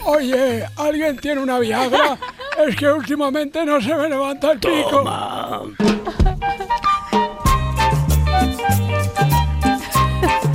[0.05, 2.19] Oye, ¿alguien tiene una Viagra?
[2.69, 5.03] Es que últimamente no se me levanta el pico.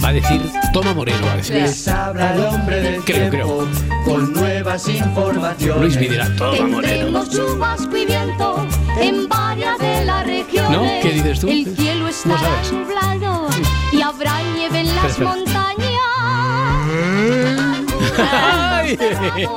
[0.10, 0.42] A decir
[0.74, 1.30] Toma Moreno.
[1.30, 1.58] A decir.
[1.58, 3.68] Les habla el hombre del Creo, tiempo
[4.06, 5.80] con nuevas informaciones.
[5.80, 6.82] Luis dirá, Toma Moreno.
[6.82, 8.66] Tendremos chubasco y viento
[9.00, 10.72] en varias de las regiones.
[10.72, 10.82] ¿No?
[11.04, 11.48] ¿Qué dices tú?
[11.50, 12.72] El cielo No estará sabes.
[12.72, 13.50] nublado
[13.92, 15.36] y habrá nieve en las Espera, espera.
[15.36, 15.90] montañas.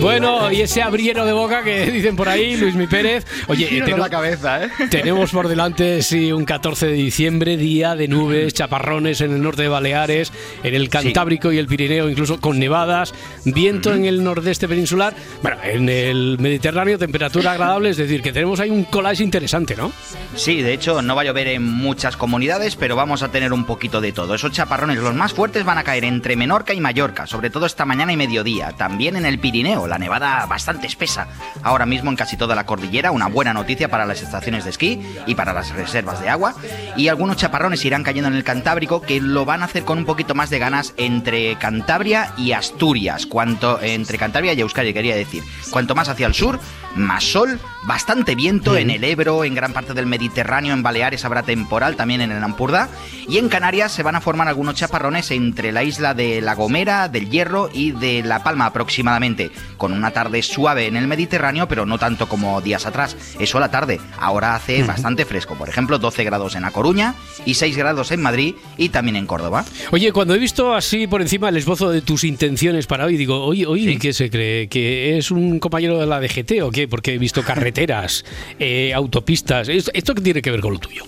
[0.00, 3.24] Bueno, y ese abriero de boca que dicen por ahí, Luis Mi Pérez.
[3.46, 4.68] Oye, tenemos- la cabeza, ¿eh?
[4.90, 9.62] Tenemos por delante, sí, un 14 de diciembre, día de nubes, chaparrones en el norte
[9.62, 14.66] de Baleares, en el Cantábrico y el Pirineo, incluso con nevadas, viento en el nordeste
[14.66, 19.76] peninsular, bueno, en el Mediterráneo, temperatura agradable, es decir, que tenemos ahí un collage interesante,
[19.76, 19.92] ¿no?
[20.34, 23.64] Sí, de hecho, no va a llover en muchas comunidades, pero vamos a tener un
[23.64, 24.34] poquito de todo.
[24.34, 27.84] Esos chaparrones, los más fuertes, van a caer entre Menorca y Mallorca, sobre todo esta
[27.84, 28.72] mañana y mediodía.
[28.72, 31.28] También en el Pirineo, la nevada bastante espesa.
[31.62, 35.00] Ahora mismo en casi toda la cordillera, una buena noticia para las estaciones de esquí
[35.26, 36.56] y para las reservas de agua.
[36.96, 40.04] Y algunos chaparrones irán cayendo en el Cantábrico, que lo van a hacer con un
[40.04, 43.26] poquito más de ganas entre Cantabria y Asturias.
[43.26, 45.44] Cuanto entre Cantabria y Euskadi, quería decir.
[45.70, 46.58] Cuanto más hacia el sur,
[46.96, 51.44] más sol, bastante viento en el Ebro, en gran parte del Mediterráneo, en Baleares habrá
[51.44, 52.88] temporal, también en el Ampurdá.
[53.28, 57.08] Y en Canarias se van a formar algunos chaparrones entre la isla de La Gomera,
[57.08, 61.86] del Hierro y de La Palma aproximadamente, con una tarde suave en el Mediterráneo, pero
[61.86, 63.16] no tanto como días atrás.
[63.38, 64.00] Eso a la tarde.
[64.18, 65.54] Ahora hace bastante fresco.
[65.54, 69.26] Por ejemplo, 12 grados en La Coruña y 6 grados en Madrid y también en
[69.26, 69.64] Córdoba.
[69.90, 73.44] Oye, cuando he visto así por encima el esbozo de tus intenciones para hoy, digo,
[73.44, 74.68] oye, oye, ¿qué se cree?
[74.68, 76.88] ¿Que es un compañero de la DGT o qué?
[76.88, 78.24] Porque he visto carreteras,
[78.58, 79.68] eh, autopistas.
[79.68, 81.04] ¿Esto, esto qué tiene que ver con lo tuyo?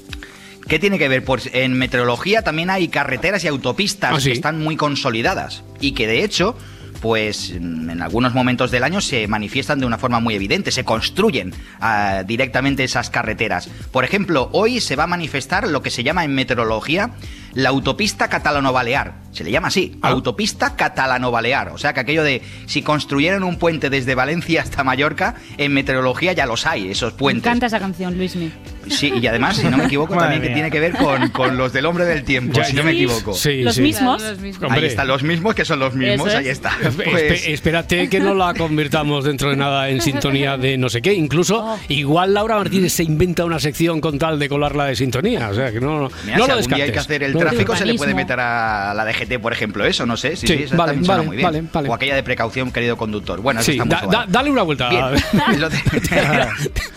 [0.69, 1.25] ¿Qué tiene que ver?
[1.25, 4.31] Pues en meteorología también hay carreteras y autopistas ¿Ah, sí?
[4.31, 6.57] que están muy consolidadas y que de hecho,
[7.01, 11.53] pues en algunos momentos del año se manifiestan de una forma muy evidente, se construyen
[11.81, 13.69] ah, directamente esas carreteras.
[13.93, 17.11] Por ejemplo, hoy se va a manifestar lo que se llama en meteorología
[17.57, 19.27] la autopista catalano-balear.
[19.33, 21.69] Se le llama así, autopista catalano-balear.
[21.71, 26.33] O sea que aquello de si construyeran un puente desde Valencia hasta Mallorca, en meteorología
[26.33, 27.45] ya los hay, esos Me puentes.
[27.45, 28.51] encanta esa canción, Luismi.
[28.89, 30.55] Sí, y además, si no me equivoco, Madre también que mía.
[30.55, 33.35] tiene que ver con, con los del hombre del tiempo, Ya, si no me equivoco.
[33.35, 33.83] Sí, Los sí.
[33.83, 34.23] mismos.
[34.71, 36.35] Ahí están los mismos que son los mismos, es.
[36.35, 36.71] ahí está.
[36.83, 41.03] Espe- Pues, espérate que no la convirtamos dentro de nada en sintonía de no sé
[41.03, 41.13] qué.
[41.15, 41.79] Incluso, Oh.
[41.89, 45.49] igual Laura Martínez se inventa una sección con tal de colarla de sintonía.
[45.49, 46.93] O sea, que no, mira, no si lo día hay descartes.
[46.93, 49.85] que hacer el No lo tráfico, se le puede meter a la DGT, por ejemplo,
[49.85, 50.37] eso, no sé.
[50.37, 51.47] Sí, Sí, sí, eso vale, también suena muy bien.
[51.47, 51.89] vale, vale.
[51.89, 53.41] O aquella de precaución, querido conductor.
[53.41, 54.89] Bueno, eso Sí, está da- mucho da- dale una vuelta.
[54.89, 55.05] Bien,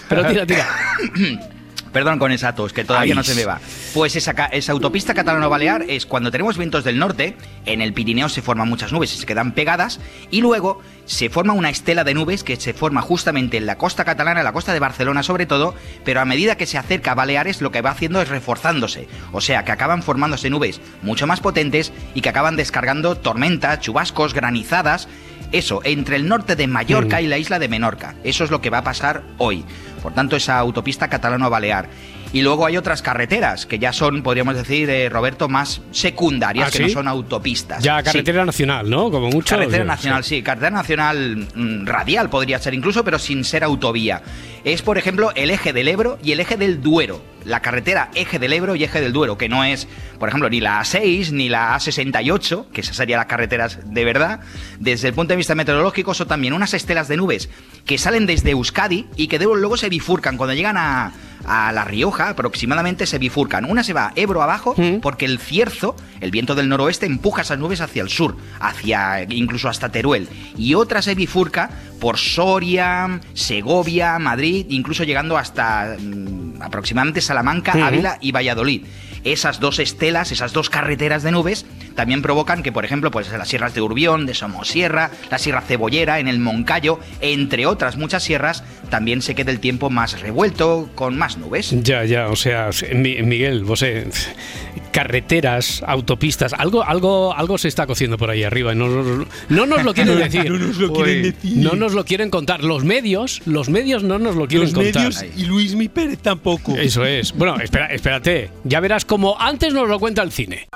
[0.09, 0.67] Pero tira, tira.
[1.91, 3.17] Perdón con esa tos, que todavía Ay.
[3.17, 3.59] no se me va.
[3.93, 8.41] Pues esa, esa autopista catalano-balear es cuando tenemos vientos del norte, en el Pirineo se
[8.41, 9.99] forman muchas nubes y se quedan pegadas,
[10.29, 14.05] y luego se forma una estela de nubes que se forma justamente en la costa
[14.05, 15.73] catalana, en la costa de Barcelona sobre todo,
[16.05, 19.07] pero a medida que se acerca a Baleares lo que va haciendo es reforzándose.
[19.31, 24.33] O sea, que acaban formándose nubes mucho más potentes y que acaban descargando tormentas, chubascos,
[24.35, 25.07] granizadas.
[25.51, 27.23] Eso, entre el norte de Mallorca Mm.
[27.23, 28.13] y la isla de Menorca.
[28.23, 29.65] Eso es lo que va a pasar hoy.
[30.01, 31.89] Por tanto, esa autopista catalano-balear.
[32.31, 36.71] Y luego hay otras carreteras que ya son, podríamos decir, eh, Roberto, más secundarias, ¿Ah,
[36.71, 37.83] que no son autopistas.
[37.83, 38.05] Ya, Sí.
[38.05, 39.09] carretera nacional, ¿no?
[39.09, 39.55] Como mucho.
[39.55, 40.43] Carretera nacional, sí.
[40.43, 44.21] Carretera nacional mm, radial podría ser incluso, pero sin ser autovía.
[44.63, 47.19] Es, por ejemplo, el eje del Ebro y el eje del Duero.
[47.45, 49.87] La carretera eje del Ebro y eje del Duero, que no es,
[50.19, 54.41] por ejemplo, ni la A6 ni la A68, que esas serían las carreteras de verdad.
[54.79, 57.49] Desde el punto de vista meteorológico, son también unas estelas de nubes
[57.85, 60.37] que salen desde Euskadi y que luego se bifurcan.
[60.37, 61.13] Cuando llegan a,
[61.45, 63.65] a La Rioja, aproximadamente se bifurcan.
[63.65, 67.81] Una se va Ebro abajo, porque el cierzo, el viento del noroeste, empuja esas nubes
[67.81, 70.27] hacia el sur, hacia incluso hasta Teruel.
[70.57, 77.73] Y otra se bifurca por Soria, Segovia, Madrid, incluso llegando hasta mm, aproximadamente Salamanca.
[77.73, 78.85] Ávila y Valladolid.
[79.23, 81.65] Esas dos estelas, esas dos carreteras de nubes,
[81.99, 86.19] también provocan que, por ejemplo, pues las sierras de Urbión, de Somosierra, la Sierra Cebollera,
[86.21, 91.17] en el Moncayo, entre otras muchas sierras, también se quede el tiempo más revuelto, con
[91.17, 91.75] más nubes.
[91.83, 93.83] Ya, ya, o sea, Mi- Miguel, vos
[94.93, 98.73] carreteras, autopistas, algo, algo, algo se está cociendo por ahí arriba.
[98.73, 100.49] No, no- no nos lo quieren decir.
[100.49, 101.57] No nos lo quieren decir.
[101.57, 102.63] No nos lo quieren contar.
[102.63, 105.03] Los medios, los medios no nos lo quieren Los contar.
[105.03, 106.75] medios y Luis Mi Pérez tampoco.
[106.77, 107.33] Eso es.
[107.33, 108.51] Bueno, espera, espérate.
[108.63, 110.67] Ya verás como antes nos lo cuenta el cine.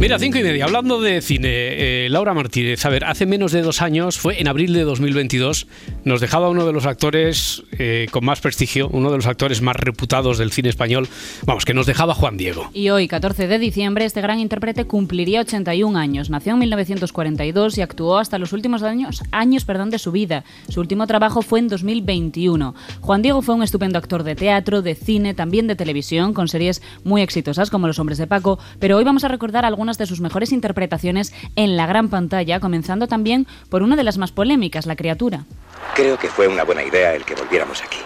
[0.00, 0.64] Mira, cinco y media.
[0.64, 4.48] Hablando de cine, eh, Laura Martínez, a ver, hace menos de dos años, fue en
[4.48, 5.66] abril de 2022,
[6.04, 9.76] nos dejaba uno de los actores eh, con más prestigio, uno de los actores más
[9.76, 11.08] reputados del cine español,
[11.44, 12.70] vamos, que nos dejaba Juan Diego.
[12.72, 16.30] Y hoy, 14 de diciembre, este gran intérprete cumpliría 81 años.
[16.30, 20.44] Nació en 1942 y actuó hasta los últimos años, años perdón, de su vida.
[20.68, 22.74] Su último trabajo fue en 2021.
[23.00, 26.82] Juan Diego fue un estupendo actor de teatro, de cine, también de televisión, con series
[27.04, 30.20] muy exitosas como Los Hombres de Paco, pero hoy vamos a recordar algunas de sus
[30.20, 34.96] mejores interpretaciones en la gran pantalla, comenzando también por una de las más polémicas, La
[34.96, 35.46] criatura.
[35.94, 37.96] Creo que fue una buena idea el que volviéramos aquí.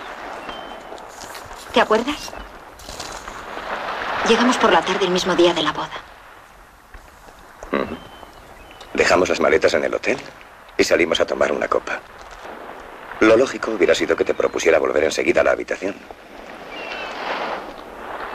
[1.72, 2.30] ¿Te acuerdas?
[4.28, 5.90] Llegamos por la tarde el mismo día de la boda.
[8.94, 10.18] Dejamos las maletas en el hotel
[10.78, 12.00] y salimos a tomar una copa.
[13.18, 15.96] Lo lógico hubiera sido que te propusiera volver enseguida a la habitación.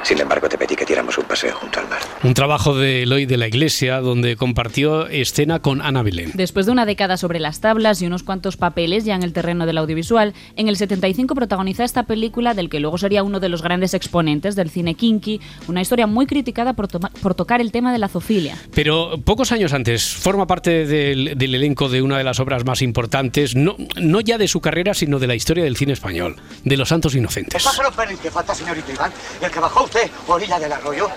[0.03, 1.99] Sin embargo, te pedí que diéramos un paseo junto al mar.
[2.23, 6.31] Un trabajo de Eloy de la Iglesia donde compartió escena con Ana Belén.
[6.33, 9.65] Después de una década sobre las tablas y unos cuantos papeles ya en el terreno
[9.65, 13.61] del audiovisual, en el 75 protagoniza esta película del que luego sería uno de los
[13.61, 16.87] grandes exponentes del cine kinky, una historia muy criticada por,
[17.35, 18.57] tocar el tema de la zoofilia.
[18.73, 22.81] Pero pocos años antes forma parte del, del elenco de una de las obras más
[22.81, 26.77] importantes, no, no ya de su carrera, sino de la historia del cine español, de
[26.77, 27.63] Los Santos Inocentes.
[27.95, 29.11] Pérez que falta, señorito Iván.
[29.41, 31.09] El que bajó usted, orilla del arroyo.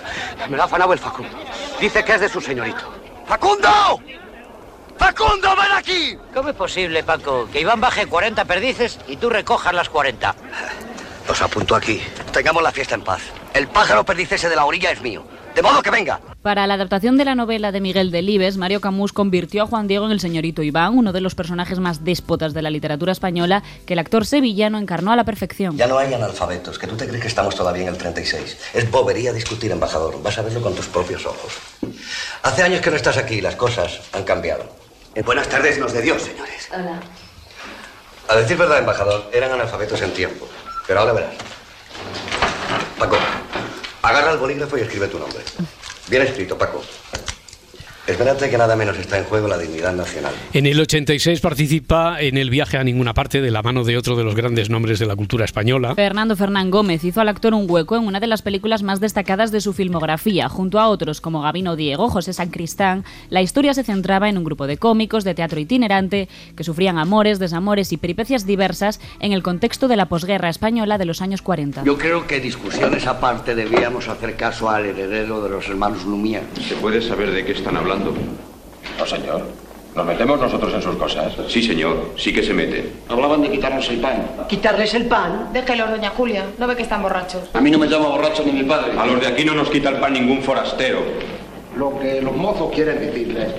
[0.49, 1.37] Me lo ha afanado el Facundo.
[1.79, 2.91] Dice que es de su señorito.
[3.27, 4.01] ¡Facundo!
[4.97, 6.17] ¡Facundo, ven aquí!
[6.33, 10.35] ¿Cómo es posible, Paco, que Iván baje 40 perdices y tú recojas las 40?
[11.29, 12.01] Os apunto aquí.
[12.31, 13.21] Tengamos la fiesta en paz.
[13.53, 15.23] El pájaro perdiz ese de la orilla es mío.
[15.55, 16.19] De modo que venga.
[16.41, 20.05] Para la adaptación de la novela de Miguel Delibes, Mario Camus convirtió a Juan Diego
[20.05, 23.93] en el señorito Iván, uno de los personajes más déspotas de la literatura española que
[23.93, 25.77] el actor sevillano encarnó a la perfección.
[25.77, 28.57] Ya no hay analfabetos, que tú te crees que estamos todavía en el 36.
[28.73, 30.21] Es bobería discutir, embajador.
[30.23, 31.53] Vas a verlo con tus propios ojos.
[32.41, 34.65] Hace años que no estás aquí las cosas han cambiado.
[35.23, 36.67] buenas tardes, nos de Dios, señores.
[36.73, 36.99] Hola.
[38.27, 40.47] A decir verdad, embajador, eran analfabetos en tiempo.
[40.87, 41.35] Pero ahora verás.
[42.97, 43.17] Paco,
[44.03, 45.39] agarra el bolígrafo y escribe tu nombre.
[46.07, 46.83] Bien escrito, Paco.
[48.05, 50.33] Espérate que nada menos está en juego la dignidad nacional.
[50.51, 54.17] En el 86 participa en el viaje a ninguna parte de la mano de otro
[54.17, 55.95] de los grandes nombres de la cultura española.
[55.95, 59.53] Fernando Fernán Gómez hizo al actor un hueco en una de las películas más destacadas
[59.53, 60.49] de su filmografía.
[60.49, 64.67] Junto a otros como Gabino Diego, José Sancristán, la historia se centraba en un grupo
[64.67, 69.87] de cómicos de teatro itinerante que sufrían amores, desamores y peripecias diversas en el contexto
[69.87, 71.85] de la posguerra española de los años 40.
[71.85, 76.43] Yo creo que discusiones aparte debíamos hacer caso al heredero de los hermanos Lumière.
[76.67, 77.92] ¿Se puede saber de qué están hablando?
[77.99, 79.41] No, señor.
[79.95, 81.33] ¿Nos metemos nosotros en sus cosas?
[81.47, 82.91] Sí, señor, sí que se mete.
[83.09, 84.25] Hablaban de quitarnos el pan.
[84.49, 85.49] ¿Quitarles el pan?
[85.53, 86.45] Déjelo, doña Julia.
[86.57, 87.43] ¿No ve que están borrachos?
[87.53, 88.97] A mí no me llama borracho ni mi padre.
[88.97, 90.99] A los de aquí no nos quita el pan ningún forastero.
[91.77, 93.49] Lo que los mozos quieren decirles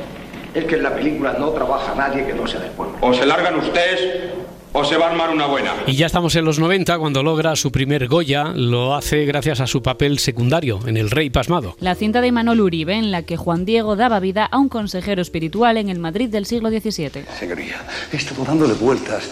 [0.55, 2.97] es que en la película no trabaja nadie que no sea del pueblo.
[3.01, 4.33] O se largan ustedes
[4.77, 5.73] o se va a armar una buena.
[5.87, 9.69] Y ya estamos en los 90 cuando logra su primer Goya, lo hace gracias a
[9.69, 11.77] su papel secundario en El Rey Pasmado.
[11.79, 15.23] La cinta de Imanol Uribe en la que Juan Diego daba vida a un consejero
[15.23, 17.25] espiritual en el Madrid del siglo XVII.
[17.39, 19.31] Señoría, he estado dándole vueltas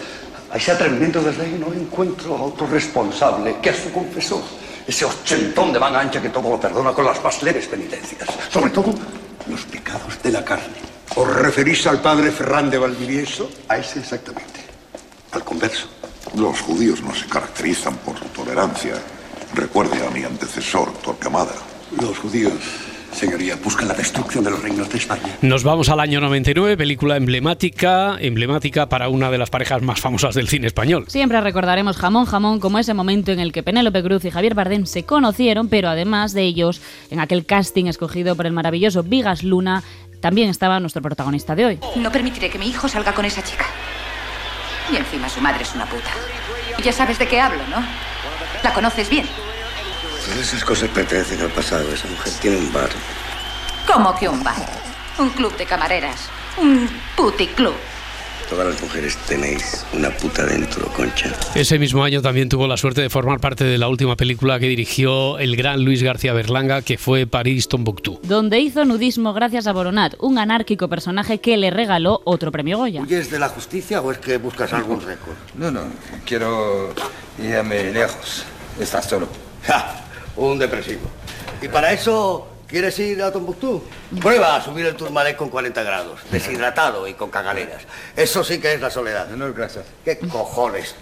[0.49, 4.41] a ese atrevimiento desde ahí no encuentro a otro responsable que a su confesor.
[4.87, 8.29] Ese ochentón de manga ancha que todo lo perdona con las más leves penitencias.
[8.49, 8.93] Sobre todo
[9.47, 10.77] los pecados de la carne.
[11.15, 13.49] ¿Os referís al padre Ferran de Valdivieso?
[13.67, 14.62] A ese exactamente.
[15.33, 15.87] Al converso.
[16.37, 18.93] Los judíos no se caracterizan por su tolerancia.
[19.55, 21.53] Recuerde a mi antecesor, Torquemada.
[21.99, 22.53] Los judíos,
[23.11, 25.37] señoría, buscan la destrucción de los reinos de España.
[25.41, 30.35] Nos vamos al año 99, película emblemática, emblemática para una de las parejas más famosas
[30.35, 31.05] del cine español.
[31.07, 34.85] Siempre recordaremos Jamón Jamón como ese momento en el que Penélope Cruz y Javier Bardem
[34.85, 39.83] se conocieron, pero además de ellos, en aquel casting escogido por el maravilloso Vigas Luna,
[40.19, 41.79] también estaba nuestro protagonista de hoy.
[41.95, 43.65] No permitiré que mi hijo salga con esa chica.
[44.91, 46.11] Y encima su madre es una puta.
[46.77, 47.83] Y ya sabes de qué hablo, ¿no?
[48.63, 49.27] La conoces bien.
[50.25, 51.93] Todas esas cosas pertenecen al pasado.
[51.93, 52.89] Esa mujer tiene un bar.
[53.85, 54.55] ¿Cómo que un bar?
[55.17, 56.29] Un club de camareras.
[56.57, 57.75] Un puticlub.
[58.49, 61.31] Todas las mujeres tenéis una puta dentro, concha.
[61.55, 64.67] Ese mismo año también tuvo la suerte de formar parte de la última película que
[64.67, 68.19] dirigió el gran Luis García Berlanga, que fue París Tombuctú.
[68.23, 73.01] Donde hizo nudismo gracias a Boronat, un anárquico personaje que le regaló otro premio Goya.
[73.01, 75.35] ¿Huyes de la justicia o es que buscas algún récord?
[75.55, 75.81] No, no,
[76.25, 76.93] quiero
[77.39, 78.43] irme lejos.
[78.79, 79.27] Estás solo.
[79.65, 80.03] ¡Ja!
[80.35, 81.01] Un depresivo.
[81.61, 83.83] ¿Y para eso quieres ir a Tombuctú?
[84.19, 87.83] Prueba a subir el Tourmalet con 40 grados, deshidratado y con caganeras.
[88.15, 89.27] Eso sí que es la soledad.
[89.29, 89.85] No, gracias.
[90.03, 90.95] ¿Qué cojones?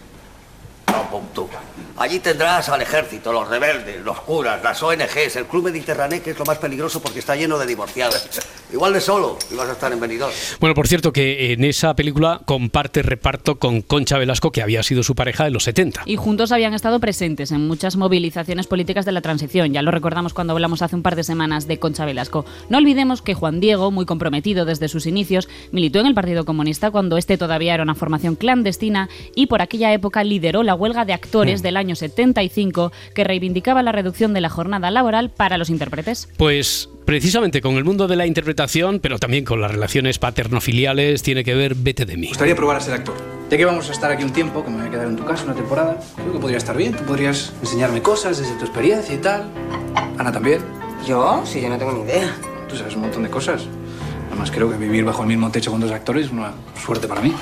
[0.85, 1.49] Timbuktu.
[1.97, 6.39] Allí tendrás al ejército, los rebeldes, los curas, las ONGs, el club mediterráneo, que es
[6.39, 8.27] lo más peligroso porque está lleno de divorciadas.
[8.73, 10.33] Igual de solo, y vas a estar en Benidorm.
[10.59, 15.03] Bueno, por cierto, que en esa película comparte reparto con Concha Velasco, que había sido
[15.03, 16.03] su pareja en los 70.
[16.05, 19.73] Y juntos habían estado presentes en muchas movilizaciones políticas de la transición.
[19.73, 22.45] Ya lo recordamos cuando hablamos hace un par de semanas de Concha Velasco.
[22.69, 26.89] No olvidemos que Juan Diego, muy comprometido desde sus inicios, militó en el Partido Comunista
[26.89, 31.13] cuando este todavía era una formación clandestina y por aquella época lideró la huelga de
[31.13, 36.29] actores del año 75 que reivindicaba la reducción de la jornada laboral para los intérpretes.
[36.38, 41.43] Pues precisamente con el mundo de la interpretación, pero también con las relaciones paterno-filiales, tiene
[41.43, 42.21] que ver Vete de mí.
[42.23, 43.15] Me gustaría probar a ser actor.
[43.49, 45.25] Ya que vamos a estar aquí un tiempo, que me voy a quedar en tu
[45.25, 46.93] casa una temporada, creo que podría estar bien.
[46.95, 49.49] Tú podrías enseñarme cosas desde tu experiencia y tal.
[50.17, 50.62] Ana también.
[51.05, 51.41] ¿Yo?
[51.45, 52.34] Si yo no tengo ni idea.
[52.69, 53.63] Tú sabes un montón de cosas.
[54.29, 56.53] Además, creo que vivir bajo el mismo techo con dos actores es una
[56.86, 57.34] suerte para mí.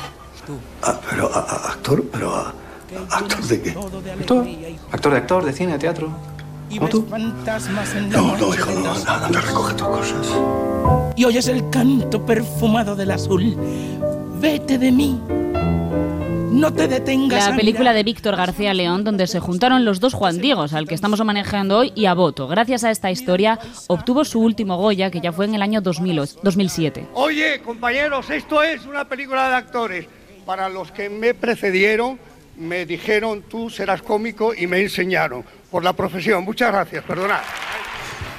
[0.81, 2.33] Ah, pero, a- a- actor, pero.
[2.35, 2.53] a-
[3.11, 3.69] ¿Actor de qué?
[3.71, 4.47] Actor.
[4.91, 6.11] Actor de actor, de cine, de teatro.
[6.69, 7.07] Como tú.
[7.09, 10.27] No, no, hijo, no, anda, anda, recoge tus cosas.
[11.15, 13.55] y oyes el canto perfumado del azul.
[14.39, 15.19] Vete de mí.
[16.51, 17.49] No te detengas.
[17.49, 20.95] La película de Víctor García León, donde se juntaron los dos Juan Diegos, al que
[20.95, 22.47] estamos homenajeando hoy, y a Boto.
[22.47, 26.39] Gracias a esta historia, obtuvo su último Goya, que ya fue en el año 2008
[26.43, 27.07] 2007.
[27.13, 30.07] Oye, compañeros, esto es una película de actores.
[30.45, 32.19] Para los que me precedieron,
[32.59, 36.43] me dijeron tú serás cómico y me enseñaron por la profesión.
[36.43, 37.39] Muchas gracias, perdonad.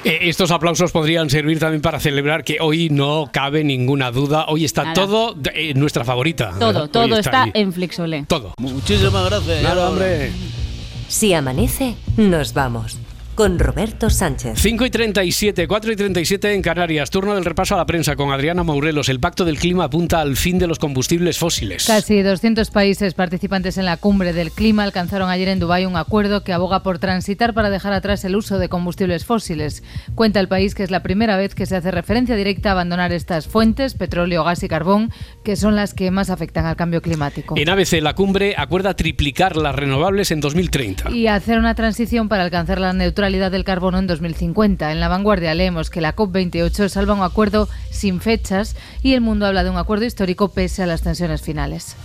[0.03, 4.45] Eh, estos aplausos podrían servir también para celebrar que hoy no cabe ninguna duda.
[4.47, 4.93] Hoy está Nada.
[4.95, 6.53] todo eh, nuestra favorita.
[6.59, 7.51] Todo, Hoy todo está ahí.
[7.53, 8.25] en Flixolé.
[8.27, 8.53] Todo.
[8.57, 9.61] Muchísimas gracias.
[9.61, 10.31] Nada, hombre.
[11.07, 12.97] Si amanece, nos vamos.
[13.41, 14.59] Con Roberto Sánchez.
[14.61, 17.09] 5 y 37, 4 y 37 en Canarias.
[17.09, 19.09] Turno del repaso a la prensa con Adriana Maurelos.
[19.09, 21.87] El Pacto del Clima apunta al fin de los combustibles fósiles.
[21.87, 26.43] Casi 200 países participantes en la cumbre del clima alcanzaron ayer en Dubái un acuerdo
[26.43, 29.81] que aboga por transitar para dejar atrás el uso de combustibles fósiles.
[30.13, 33.11] Cuenta el país que es la primera vez que se hace referencia directa a abandonar
[33.11, 35.09] estas fuentes, petróleo, gas y carbón,
[35.43, 37.55] que son las que más afectan al cambio climático.
[37.57, 41.09] En ABC, la cumbre acuerda triplicar las renovables en 2030.
[41.09, 44.91] Y hacer una transición para alcanzar la neutralidad del carbono en 2050.
[44.91, 49.45] En la vanguardia leemos que la COP28 salva un acuerdo sin fechas y el mundo
[49.45, 51.95] habla de un acuerdo histórico pese a las tensiones finales.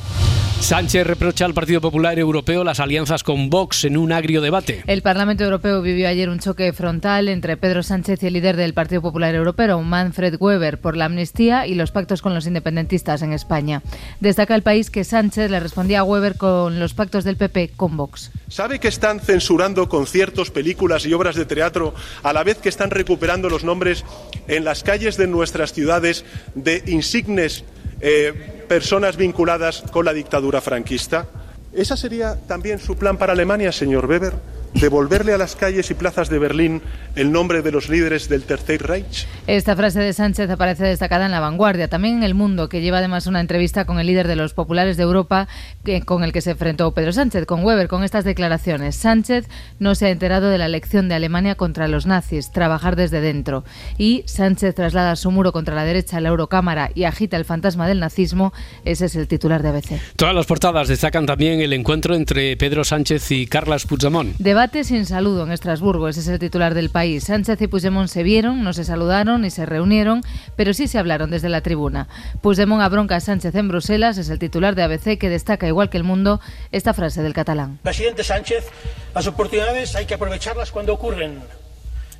[0.60, 4.82] Sánchez reprocha al Partido Popular Europeo las alianzas con Vox en un agrio debate.
[4.88, 8.74] El Parlamento Europeo vivió ayer un choque frontal entre Pedro Sánchez y el líder del
[8.74, 13.32] Partido Popular Europeo, Manfred Weber, por la amnistía y los pactos con los independentistas en
[13.32, 13.82] España.
[14.18, 17.96] Destaca el país que Sánchez le respondía a Weber con los pactos del PP con
[17.96, 18.32] Vox.
[18.48, 22.90] ¿Sabe que están censurando conciertos, películas y obras de teatro a la vez que están
[22.90, 24.04] recuperando los nombres
[24.46, 26.24] en las calles de nuestras ciudades
[26.54, 27.64] de insignes
[28.00, 31.26] eh, personas vinculadas con la dictadura franquista?
[31.72, 34.55] ¿Esa sería también su plan para Alemania, señor Weber?
[34.80, 36.82] ¿Devolverle a las calles y plazas de Berlín
[37.14, 39.26] el nombre de los líderes del Tercer Reich?
[39.46, 42.98] Esta frase de Sánchez aparece destacada en La Vanguardia, también en El Mundo, que lleva
[42.98, 45.48] además una entrevista con el líder de los populares de Europa
[45.82, 48.96] que- con el que se enfrentó Pedro Sánchez, con Weber, con estas declaraciones.
[48.96, 53.22] Sánchez no se ha enterado de la elección de Alemania contra los nazis, trabajar desde
[53.22, 53.64] dentro.
[53.96, 57.88] Y Sánchez traslada su muro contra la derecha a la Eurocámara y agita el fantasma
[57.88, 58.52] del nazismo.
[58.84, 60.00] Ese es el titular de ABC.
[60.16, 64.36] Todas las portadas destacan también el encuentro entre Pedro Sánchez y Carles Puigdemont.
[64.38, 67.24] Debate sin saludo en Estrasburgo, ese es el titular del país.
[67.24, 70.22] Sánchez y Puigdemont se vieron, no se saludaron ni se reunieron,
[70.56, 72.08] pero sí se hablaron desde la tribuna.
[72.42, 75.96] Puigdemont abronca a Sánchez en Bruselas, es el titular de ABC que destaca, igual que
[75.96, 76.40] el mundo,
[76.72, 77.78] esta frase del catalán.
[77.82, 78.66] Presidente Sánchez,
[79.14, 81.40] las oportunidades hay que aprovecharlas cuando ocurren.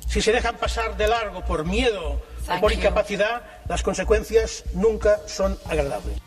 [0.07, 5.57] Si se dejan pasar de largo por miedo o por incapacidad, las consecuencias nunca son
[5.69, 6.26] agradables.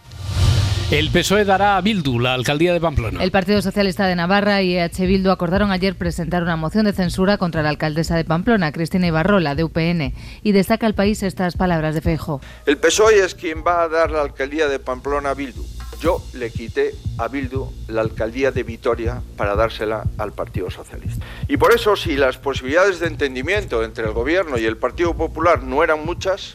[0.90, 3.22] El PSOE dará a Bildu la alcaldía de Pamplona.
[3.22, 7.38] El Partido Socialista de Navarra y EH Bildu acordaron ayer presentar una moción de censura
[7.38, 11.94] contra la alcaldesa de Pamplona, Cristina Ibarrola, de UPN, y destaca el país estas palabras
[11.94, 12.40] de Feijóo.
[12.66, 15.64] El PSOE es quien va a dar la alcaldía de Pamplona a Bildu.
[16.00, 21.24] Yo le quité a Bildu la alcaldía de Vitoria para dársela al Partido Socialista.
[21.46, 25.62] Y por eso, si las posibilidades de entendimiento entre el Gobierno y el Partido Popular
[25.62, 26.54] no eran muchas,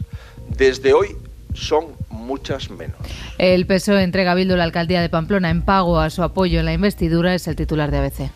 [0.57, 1.15] desde hoy
[1.55, 2.97] son muchas menos.
[3.37, 6.73] El PSOE entrega a la alcaldía de Pamplona en pago a su apoyo en la
[6.73, 8.31] investidura, es el titular de ABC.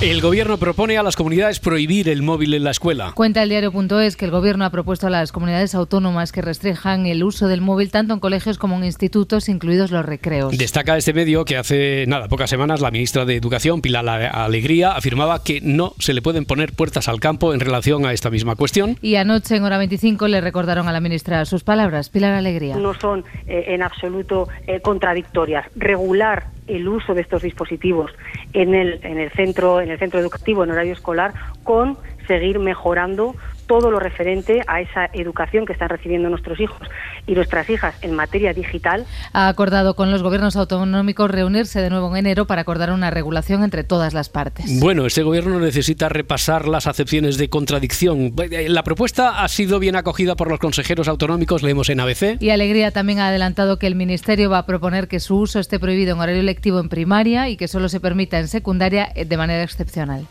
[0.00, 3.12] El gobierno propone a las comunidades prohibir el móvil en la escuela.
[3.14, 7.22] Cuenta el diario.es que el gobierno ha propuesto a las comunidades autónomas que restrinjan el
[7.22, 10.58] uso del móvil tanto en colegios como en institutos, incluidos los recreos.
[10.58, 14.90] Destaca este medio que hace nada, pocas semanas, la ministra de Educación, Pilar Ale- Alegría,
[14.90, 18.56] afirmaba que no se le pueden poner puertas al campo en relación a esta misma
[18.56, 18.98] cuestión.
[19.02, 22.08] Y anoche en hora 25 le recordaron a la ministra sus palabras.
[22.08, 22.74] Pilar Alegría.
[22.76, 25.66] no son eh, en absoluto eh, contradictorias.
[25.76, 28.10] Regular el uso de estos dispositivos
[28.52, 33.36] en el, en el centro en el centro educativo en horario escolar con seguir mejorando
[33.66, 36.80] todo lo referente a esa educación que están recibiendo nuestros hijos
[37.26, 39.06] y nuestras hijas en materia digital.
[39.32, 43.62] Ha acordado con los gobiernos autonómicos reunirse de nuevo en enero para acordar una regulación
[43.62, 44.80] entre todas las partes.
[44.80, 48.34] Bueno, este gobierno necesita repasar las acepciones de contradicción.
[48.68, 52.40] La propuesta ha sido bien acogida por los consejeros autonómicos, leemos en ABC.
[52.40, 55.78] Y Alegría también ha adelantado que el Ministerio va a proponer que su uso esté
[55.78, 59.36] prohibido en horario lectivo en primaria y que solo se permita en secundaria eh, de
[59.36, 60.26] manera excepcional.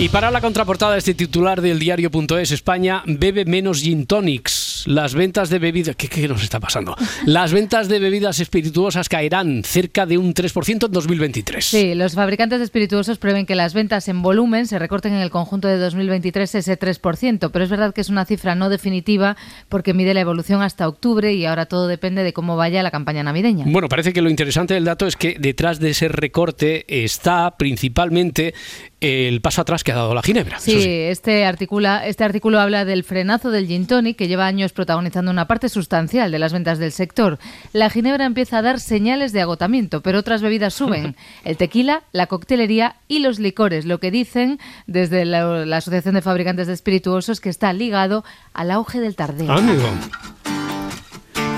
[0.00, 4.84] Y para la contraportada, este titular del diario.es España bebe menos gin tonics.
[4.86, 5.94] Las ventas de bebidas.
[5.94, 6.96] ¿qué, ¿Qué, nos está pasando?
[7.26, 11.62] Las ventas de bebidas espirituosas caerán cerca de un 3% en 2023.
[11.62, 15.28] Sí, los fabricantes de espirituosos prevén que las ventas en volumen se recorten en el
[15.28, 19.36] conjunto de 2023 ese 3%, pero es verdad que es una cifra no definitiva
[19.68, 23.22] porque mide la evolución hasta octubre y ahora todo depende de cómo vaya la campaña
[23.22, 23.66] navideña.
[23.68, 28.54] Bueno, parece que lo interesante del dato es que detrás de ese recorte está principalmente
[29.00, 30.58] el paso atrás que ha dado la Ginebra.
[30.60, 30.88] Sí, sí.
[30.88, 35.46] Este, articula, este artículo habla del frenazo del gin tonic que lleva años protagonizando una
[35.46, 37.38] parte sustancial de las ventas del sector.
[37.72, 41.16] La Ginebra empieza a dar señales de agotamiento, pero otras bebidas suben.
[41.44, 46.22] El tequila, la coctelería y los licores, lo que dicen desde la, la Asociación de
[46.22, 49.52] Fabricantes de Espirituosos que está ligado al auge del tardeo.
[49.52, 49.88] Amigo.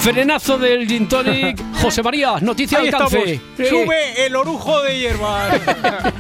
[0.03, 1.63] Frenazo del Gin Tonic.
[1.81, 3.41] José María, noticia Ahí alcance.
[3.57, 5.61] Sube el orujo de hierbas.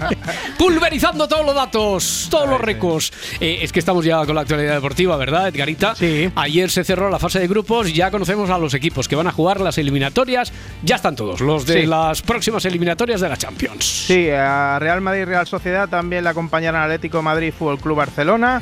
[0.58, 3.12] Pulverizando todos los datos, todos los récords.
[3.40, 5.96] Eh, es que estamos ya con la actualidad deportiva, ¿verdad, Edgarita?
[5.96, 6.30] Sí.
[6.36, 9.32] Ayer se cerró la fase de grupos, ya conocemos a los equipos que van a
[9.32, 10.52] jugar las eliminatorias.
[10.84, 11.86] Ya están todos, los de Sí.
[11.86, 13.84] las próximas eliminatorias de la Champions.
[13.84, 17.96] Sí, a Real Madrid y Real Sociedad también le acompañaron Atlético de Madrid Fútbol Club
[17.96, 18.60] Barcelona.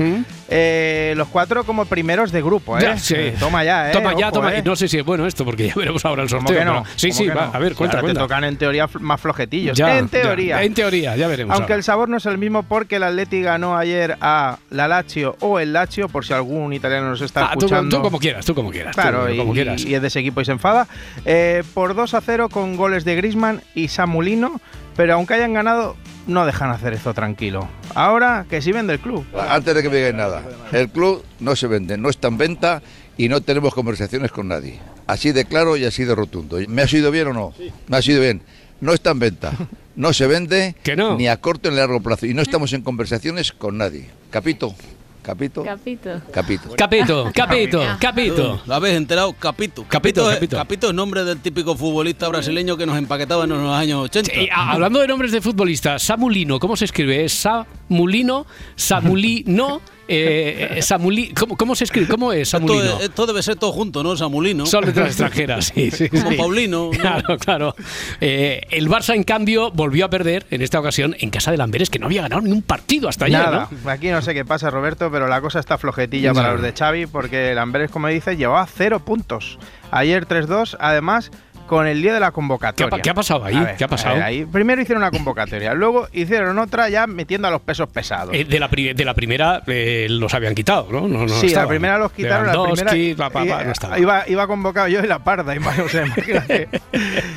[0.48, 2.82] Eh, los cuatro como primeros de grupo, ¿eh?
[2.82, 3.14] Ya, sí.
[3.38, 3.92] Toma ya, ¿eh?
[3.92, 4.54] Toma ya, Ojo, toma.
[4.54, 4.62] ¿eh?
[4.64, 6.58] No sé si es bueno esto, porque ya veremos ahora el ¿Cómo sorteo.
[6.58, 6.82] que no?
[6.84, 7.54] pero- Sí, ¿Cómo sí, que va, no?
[7.54, 8.20] a ver, cuenta, Ahora cuenta.
[8.20, 9.76] te tocan en teoría más flojetillos.
[9.76, 10.22] Ya, en ya.
[10.22, 10.62] teoría.
[10.62, 11.54] En teoría, ya veremos.
[11.54, 11.76] Aunque ahora.
[11.76, 15.58] el sabor no es el mismo porque el Atleti ganó ayer a la Lazio o
[15.60, 17.96] el Lazio, por si algún italiano nos está Ah, tú, escuchando.
[17.96, 18.94] tú como quieras, tú como quieras.
[18.96, 19.84] tú Claro, y, como quieras.
[19.84, 20.86] y es de ese equipo y se enfada.
[21.24, 24.60] Eh, por 2 a 0 con goles de Grisman y Samulino,
[24.96, 25.96] pero aunque hayan ganado,
[26.26, 27.68] no dejan hacer esto tranquilo.
[27.94, 29.24] Ahora que sí vende el club.
[29.48, 30.42] Antes de que me digáis nada,
[30.72, 32.82] el club no se vende, no está en venta
[33.16, 34.78] y no tenemos conversaciones con nadie.
[35.10, 36.58] Así de claro y así de rotundo.
[36.68, 37.52] ¿Me ha sido bien o no?
[37.88, 38.42] Me ha sido bien.
[38.80, 39.52] No está en venta,
[39.96, 40.74] no se vende
[41.18, 44.08] ni a corto ni a largo plazo y no estamos en conversaciones con nadie.
[44.30, 44.74] Capito,
[45.22, 46.22] capito, Capito.
[46.32, 46.70] capito.
[46.76, 48.60] Capito, capito, capito.
[48.66, 49.32] ¿Lo habéis enterado?
[49.34, 49.84] Capito.
[49.88, 50.56] Capito, es- capito.
[50.56, 54.30] Capito es nombre del típico futbolista brasileño que nos empaquetaba en los años 80.
[54.32, 57.24] Sí, a- hablando de nombres de futbolistas, Samulino, ¿cómo se escribe?
[57.24, 58.46] ¿Es Samulino?
[58.76, 59.82] ¿Samulino?
[60.12, 62.08] Eh, eh, Samuli, ¿cómo, ¿Cómo se escribe?
[62.08, 62.98] ¿Cómo es Samulino?
[63.00, 64.16] esto debe ser todo junto, ¿no?
[64.16, 64.66] Samulino.
[64.66, 66.36] Son letras extranjeras, sí, sí, Como sí.
[66.36, 66.90] Paulino.
[66.92, 66.98] ¿no?
[66.98, 67.74] Claro, claro.
[68.20, 71.90] Eh, el Barça, en cambio, volvió a perder en esta ocasión en casa de Amberes,
[71.90, 73.90] que no había ganado ni un partido hasta ayer, Nada, ¿no?
[73.90, 77.06] aquí no sé qué pasa, Roberto, pero la cosa está flojetilla para los de Xavi
[77.06, 79.58] porque el Amberes, como dice, llevaba cero puntos.
[79.92, 81.30] Ayer 3-2, además
[81.70, 82.74] con el día de la convocatoria.
[82.76, 83.54] ¿Qué ha pa- qué ha pasado ahí?
[83.56, 84.16] Ver, ¿Qué ha pasado?
[84.16, 88.34] ver, ahí, primero hicieron una convocatoria, luego hicieron otra ya metiendo a los pesos pesados.
[88.34, 91.06] Eh, de, la de la primera eh, los habían quitado, ¿no?
[91.06, 95.06] no, no sí, la primera los quitaron, la primera no iba, iba convocado yo y
[95.06, 95.54] la parda,
[95.84, 96.68] o sea, imagínate.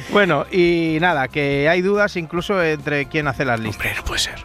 [0.09, 3.85] bueno, y nada, que hay dudas incluso entre quién hace las listas.
[3.97, 4.35] no puede ser.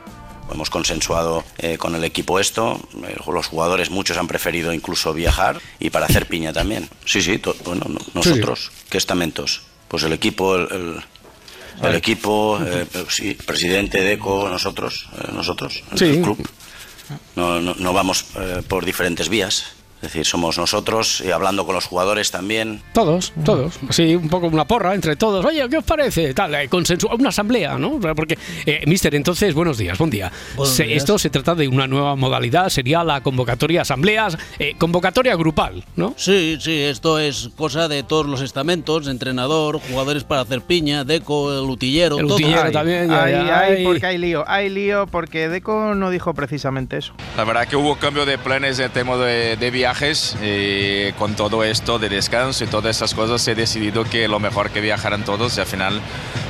[0.53, 2.80] Hemos consensuado eh, con el equipo esto.
[3.07, 6.89] eh, los jugadores, muchos han preferido incluso viajar y para hacer piña también.
[7.05, 8.70] Sí, sí, bueno, no- nosotros.
[8.89, 9.62] ¿Qué estamentos?
[9.89, 11.05] Pues el equipo, el, el-
[11.82, 16.49] el equipo, eh, sí, presidente, Deco, nosotros, eh, nosotros, el club.
[17.36, 19.64] No, no, no vamos eh, por diferentes vías.
[20.01, 22.80] Es decir, somos nosotros y hablando con los jugadores también.
[22.92, 23.74] Todos, todos.
[23.90, 25.44] Sí, un poco una porra entre todos.
[25.44, 26.32] Oye, ¿qué os parece?
[26.34, 27.99] Tal, eh, consensu- una asamblea, ¿no?
[28.14, 30.30] Porque, eh, mister, entonces, buenos días, buen día.
[30.55, 30.99] Buenos Se- días.
[30.99, 36.14] Esto se trata de una nueva modalidad, sería la convocatoria asambleas, eh, convocatoria grupal, ¿no?
[36.16, 41.53] Sí, sí, esto es cosa de todos los estamentos, entrenador, jugadores para hacer piña, Deco,
[41.53, 42.36] el utillero, El todo.
[42.36, 43.32] utillero Ay, también, ya, Ahí,
[43.82, 47.14] ya, porque hay lío, hay lío porque Deco no dijo precisamente eso.
[47.36, 49.70] La verdad que hubo cambio de planes en tema de, de
[50.43, 54.70] y con todo esto de descanso y todas esas cosas ha decidido que lo mejor
[54.70, 56.03] que viajaran todos y al final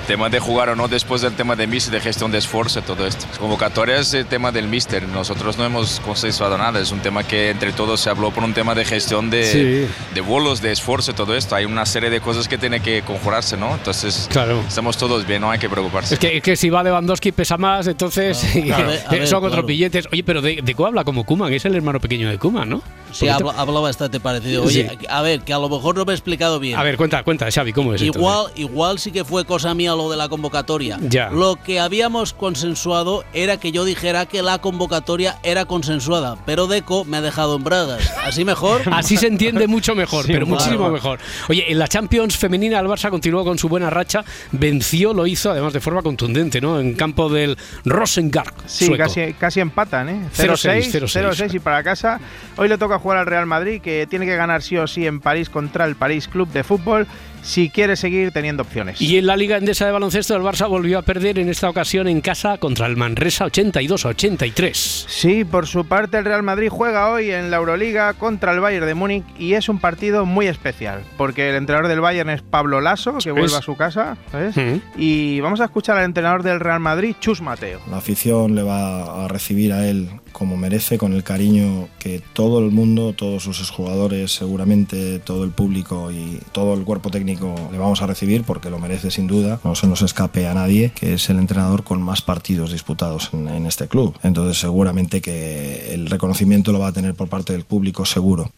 [0.09, 3.07] tema de jugar o no después del tema de mister, de gestión de esfuerzo, todo
[3.07, 3.27] esto.
[3.39, 7.51] Convocatoria es el tema del mister, nosotros no hemos consensuado nada, es un tema que
[7.51, 9.93] entre todos se habló por un tema de gestión de, Sí.
[10.15, 11.55] de vuelos, de esfuerzo, todo esto.
[11.55, 13.75] Hay una serie de cosas que tiene que conjurarse, ¿no?
[13.75, 14.65] Entonces Claro.
[14.67, 16.15] estamos todos bien, no hay que preocuparse.
[16.15, 18.85] Es que, es que si va Lewandowski pesa más, entonces claro.
[18.85, 19.67] A ver, a ver, son otros claro.
[19.67, 20.09] billetes.
[20.11, 22.83] Oye, pero de, de habla como Kuman, es el hermano pequeño de Kuman, ¿no?
[23.13, 24.65] Sí, habla, habla bastante parecido.
[24.65, 25.07] Oye, Sí.
[25.09, 26.79] a ver, que a lo mejor no me he explicado bien.
[26.79, 28.59] A ver, cuenta, cuenta, Xavi, ¿cómo es Igual, entonces?
[28.61, 30.99] igual sí que fue cosa mía lo de la convocatoria.
[31.03, 31.29] Ya.
[31.31, 37.05] Lo que habíamos consensuado era que yo dijera que la convocatoria era consensuada, pero Deco
[37.05, 38.11] me ha dejado en bragas.
[38.25, 38.83] ¿Así mejor?
[38.93, 40.61] Así se entiende mucho mejor, Sí, pero claro.
[40.61, 41.19] muchísimo mejor.
[41.49, 45.51] Oye, en la Champions femenina el Barça continuó con su buena racha, venció, lo hizo
[45.51, 46.81] además de forma contundente, ¿no?
[46.81, 48.55] En campo del Rosengard.
[48.67, 49.03] Sí, sueco.
[49.05, 50.21] casi, casi empatan, ¿eh?
[50.37, 52.21] 0-6, 0-6, 0-6 y para casa.
[52.57, 55.21] Hoy le toca jugar al Real Madrid, que tiene que ganar sí o sí en
[55.21, 57.07] París contra el París Club de Fútbol
[57.43, 59.01] si quiere seguir teniendo opciones.
[59.01, 62.09] Y en la Liga Endesa de Baloncesto el Barça volvió a perder en esta ocasión
[62.09, 64.73] en casa contra el Manresa 82-83.
[64.75, 68.87] Sí, por su parte el Real Madrid juega hoy en la Euroliga contra el Bayern
[68.87, 72.81] de Múnich y es un partido muy especial, porque el entrenador del Bayern es Pablo
[72.81, 74.57] Lasso, que vuelve a su casa, ¿sabes?
[74.57, 74.81] Mm.
[74.97, 77.81] Y vamos a escuchar al entrenador del Real Madrid, Chus Mateo.
[77.91, 82.61] La afición le va a recibir a él como merece, con el cariño que todo
[82.61, 87.79] el mundo, todos sus exjugadores, seguramente todo el público y todo el cuerpo técnico le
[87.79, 89.61] vamos a recibir porque lo merece sin duda.
[89.65, 93.49] No se nos escape a nadie, que es el entrenador con más partidos disputados en,
[93.49, 94.17] en este club.
[94.23, 98.51] Entonces seguramente que el reconocimiento lo va a tener por parte del público seguro.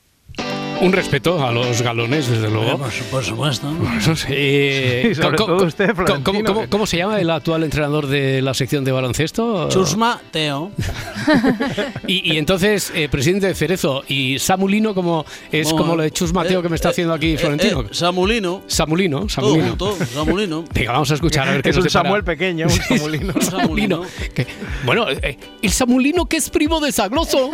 [0.81, 2.79] Un respeto a los galones, desde luego.
[2.79, 3.69] Por, por supuesto.
[4.29, 7.29] Eh, Sí, sobre ¿cómo- todo cómo- usted, cómo- Florentino, cómo- que- cómo se llama el
[7.31, 9.69] actual entrenador de la sección de baloncesto?
[9.69, 10.71] Chusma Teo.
[12.07, 16.11] Y, y entonces, eh, presidente de Cerezo y Samulino, como es Bueno, como lo de
[16.11, 17.85] Chus Mateo eh, que me está eh, haciendo aquí Florentino.
[17.93, 18.63] Samulino.
[18.67, 20.05] Samulino, Todo Samulino.
[20.13, 20.65] Samulino.
[20.75, 21.91] Venga, vamos a escuchar a ver qué Es nos un.
[21.91, 23.33] Samuel pequeño, un Samulino.
[23.35, 24.03] Un Samulino.
[24.35, 24.47] Que-
[24.85, 27.51] bueno, el Samulino que es primo de Sagloso.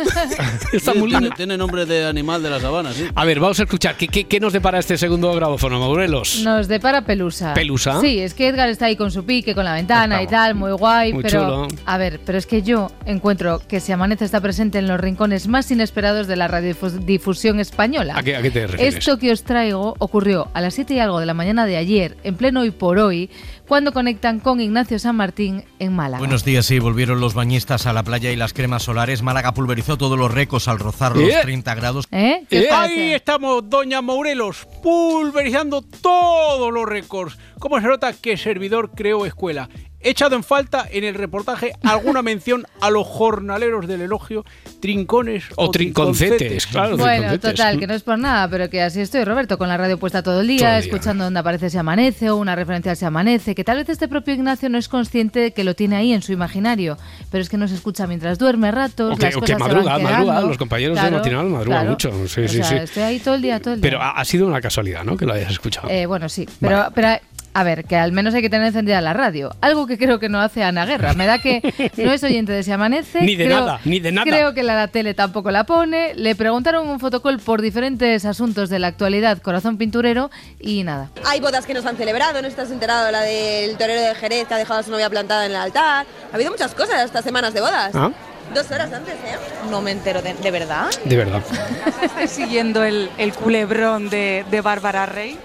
[0.73, 1.19] el Samulino.
[1.19, 3.05] Tiene, tiene nombre de animal de la sabana, sí.
[3.19, 3.97] A ver, vamos a escuchar.
[3.97, 6.43] ¿Qué, qué, qué nos depara este segundo grabófono, Morelos?
[6.43, 7.55] Nos depara Pelusa.
[7.55, 7.99] ¿Pelusa?
[7.99, 10.71] Sí, es que Edgar está ahí con su pique, con la ventana y tal, muy
[10.73, 11.67] guay, Muy pero chulo.
[11.87, 15.47] a ver, pero es que yo encuentro que Si Amanece está presente en los rincones
[15.47, 18.13] más inesperados de la radiodifusión española.
[18.15, 18.97] ¿A qué, a qué te refieres?
[18.97, 22.17] Esto que os traigo ocurrió a las 7 y algo de la mañana de ayer,
[22.23, 23.31] en pleno hoy por hoy,
[23.67, 26.19] cuando conectan con Ignacio San Martín en Málaga.
[26.19, 29.21] Buenos días, sí, volvieron los bañistas a la playa y las cremas solares.
[29.21, 31.39] Málaga pulverizó todos los récords al rozar los ¿Eh?
[31.41, 32.07] 30 grados.
[32.11, 32.45] ¿Eh?
[32.71, 37.37] Ahí estamos, doña Morelos, pulverizando todos los récords.
[37.59, 39.69] ¿Cómo se nota que servidor creó escuela?
[39.99, 44.45] He echado en falta en el reportaje alguna mención a los jornaleros del elogio,
[44.79, 46.97] trincones O trinconcetes, claro.
[46.97, 47.55] Bueno, trinconcetes.
[47.55, 50.21] total, que no es por nada, pero que así estoy, Roberto, con la radio puesta
[50.21, 50.91] todo el día, Todo el día.
[50.91, 54.07] escuchando donde aparece Se Amanece o una referencia al Se Amanece, que tal vez este
[54.07, 56.97] propio Ignacio no es consciente de que lo tiene ahí en su imaginario,
[57.31, 59.57] pero es que no se escucha mientras duerme ratos, O que, las o que se
[59.57, 60.41] madruga, van madruga.
[60.41, 61.89] Los compañeros de matinal madrugan claro.
[61.89, 62.11] mucho.
[62.27, 62.75] Sí, o sí, sea, sí.
[62.75, 63.89] estoy ahí todo el día, todo el día.
[63.89, 65.17] Pero ha, sido una casualidad, ¿no?
[65.17, 65.89] Que lo hayas escuchado.
[65.89, 67.17] Eh, bueno, sí, pero, pero
[67.59, 69.49] a ver, que al menos hay que tener encendida la radio.
[69.61, 71.13] Algo que creo que no hace Ana Guerra.
[71.13, 71.61] Me da que
[71.97, 73.21] no es oyente de Se Amanece.
[73.21, 74.25] Ni de creo- nada, ni de nada.
[74.29, 76.13] Creo que la tele tampoco la pone.
[76.15, 80.29] Le preguntaron un fotocall por diferentes asuntos de la actualidad, corazón pinturero,
[80.59, 81.09] y nada.
[81.25, 84.47] Hay bodas que no se han celebrado, no estás enterado, la del torero de Jerez
[84.47, 86.05] que ha dejado a su novia plantada en el altar.
[86.31, 87.91] Ha habido muchas cosas estas semanas de bodas.
[87.95, 88.11] Ah,
[88.53, 89.35] Dos horas antes, ¿eh?
[89.69, 90.85] No me entero de, de verdad.
[91.03, 91.41] de verdad.
[92.01, 95.37] ¿Estás siguiendo el, el culebrón de, de Bárbara Rey?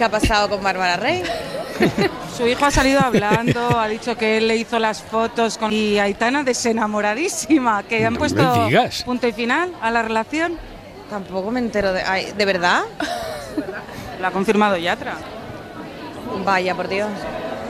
[0.00, 1.22] ¿Qué ha pasado con Bárbara Rey?
[2.34, 5.70] Su hijo ha salido hablando, ha dicho que él le hizo las fotos con...
[5.70, 8.70] y Aitana desenamoradísima, que han No puesto
[9.04, 10.56] punto y final a la relación.
[11.10, 12.00] Tampoco me entero de...
[12.00, 12.84] ay, ¿De verdad?
[14.18, 15.18] Lo ha confirmado Yatra.
[16.46, 17.10] Vaya, por Dios.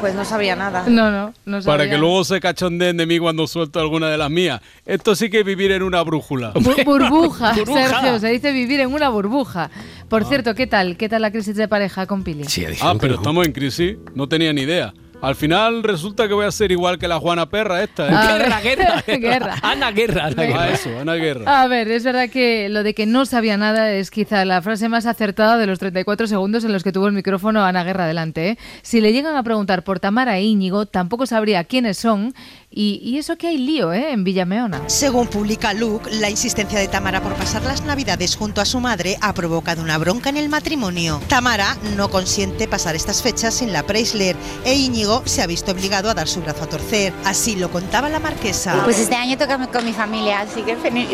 [0.01, 0.85] Pues no sabía nada.
[0.89, 4.31] No, no, no Para que luego se cachondeen de mí cuando suelto alguna de las
[4.31, 4.61] mías.
[4.87, 6.55] Esto sí que es vivir en una brújula.
[6.55, 7.55] Bu- burbuja.
[7.55, 9.71] Sergio, se dice vivir en una burbuja.
[10.09, 10.97] Por cierto, ¿qué tal?
[10.97, 12.45] ¿Qué tal la crisis de pareja con Pili?
[12.81, 13.97] Ah, pero estamos en crisis.
[14.15, 14.93] No tenía ni idea.
[15.23, 18.09] Al final resulta que voy a ser igual que la Juana Perra esta.
[18.09, 18.15] ¿eh?
[18.15, 19.57] A ver, guerra.
[19.63, 20.25] Ana Guerra.
[20.27, 20.69] Ana Ah, Guerra.
[20.71, 21.63] eso, Ana Guerra.
[21.63, 24.89] A ver, es verdad que lo de que no sabía nada es quizá la frase
[24.89, 28.49] más acertada de los 34 segundos en los que tuvo el micrófono Ana Guerra delante.
[28.49, 28.59] ¿eh?
[28.81, 32.33] Si le llegan a preguntar por Tamara e Íñigo, tampoco sabría quiénes son.
[32.73, 34.13] Y, y eso que hay lío ¿eh?
[34.13, 34.89] en Villameona.
[34.89, 39.17] Según publica Luke, la insistencia de Tamara por pasar las navidades junto a su madre
[39.21, 41.21] ha provocado una bronca en el matrimonio.
[41.29, 46.11] Tamara no consiente pasar estas fechas sin la Preisler e Íñigo se ha visto obligado
[46.11, 47.13] a dar su brazo a torcer.
[47.25, 48.81] Así lo contaba la marquesa.
[48.85, 51.09] Pues este año toca con mi familia, así que feliz.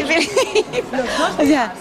[1.38, 1.74] o sea,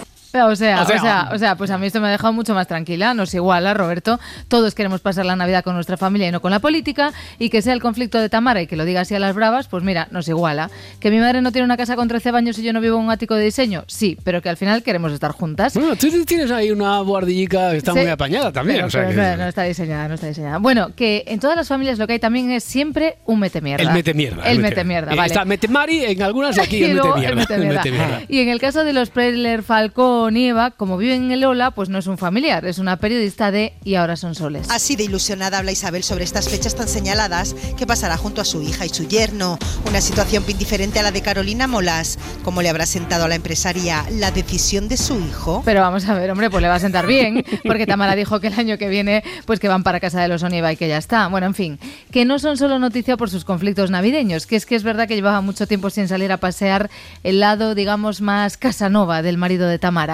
[0.44, 2.32] O sea, O o sea, sea, o sea, pues a mí esto me ha dejado
[2.32, 3.14] mucho más tranquila.
[3.14, 4.20] Nos iguala, Roberto.
[4.48, 7.12] Todos queremos pasar la Navidad con nuestra familia y no con la política.
[7.38, 9.68] Y que sea el conflicto de Tamara y que lo diga así a las bravas,
[9.68, 10.70] pues mira, nos iguala.
[11.00, 13.04] Que mi madre no tiene una casa con 13 baños y yo no vivo en
[13.06, 15.74] un ático de diseño, sí, pero que al final queremos estar juntas.
[15.74, 18.00] Bueno, tú tienes ahí una buhardillica que está Sí.
[18.00, 18.76] muy apañada también.
[18.78, 20.58] Pero, o sea pero que- no, no está diseñada, no está diseñada.
[20.58, 23.82] Bueno, que en todas las familias lo que hay también es siempre un mete mierda.
[23.84, 24.42] El mete mierda.
[24.44, 25.28] El mete mierda, Eh, vale.
[25.28, 27.54] Está mete Mari en algunas y aquí Y el luego mete mierda.
[27.54, 28.20] el mete mierda.
[28.28, 31.88] Y en el caso de los Preller Falcón Nieva, como vive en el Ola, pues
[31.88, 34.68] no es un familiar, es una periodista de Y ahora son soles.
[34.70, 38.62] Así de ilusionada habla Isabel sobre estas fechas tan señaladas que pasará junto a su
[38.62, 39.58] hija y su yerno.
[39.88, 42.18] Una situación bien diferente a la de Carolina Molas.
[42.44, 45.62] ¿Cómo le habrá sentado a la empresaria la decisión de su hijo?
[45.64, 48.48] Pero vamos a ver, hombre, pues le va a sentar bien, porque Tamara dijo que
[48.48, 50.98] el año que viene, pues que van para casa de los Onieva y que ya
[50.98, 51.26] está.
[51.28, 51.78] Bueno, en fin,
[52.10, 55.14] que no son solo noticia por sus conflictos navideños, que es que es verdad que
[55.14, 56.90] llevaba mucho tiempo sin salir a pasear
[57.22, 60.05] el lado, digamos, más casanova del marido de Tamara.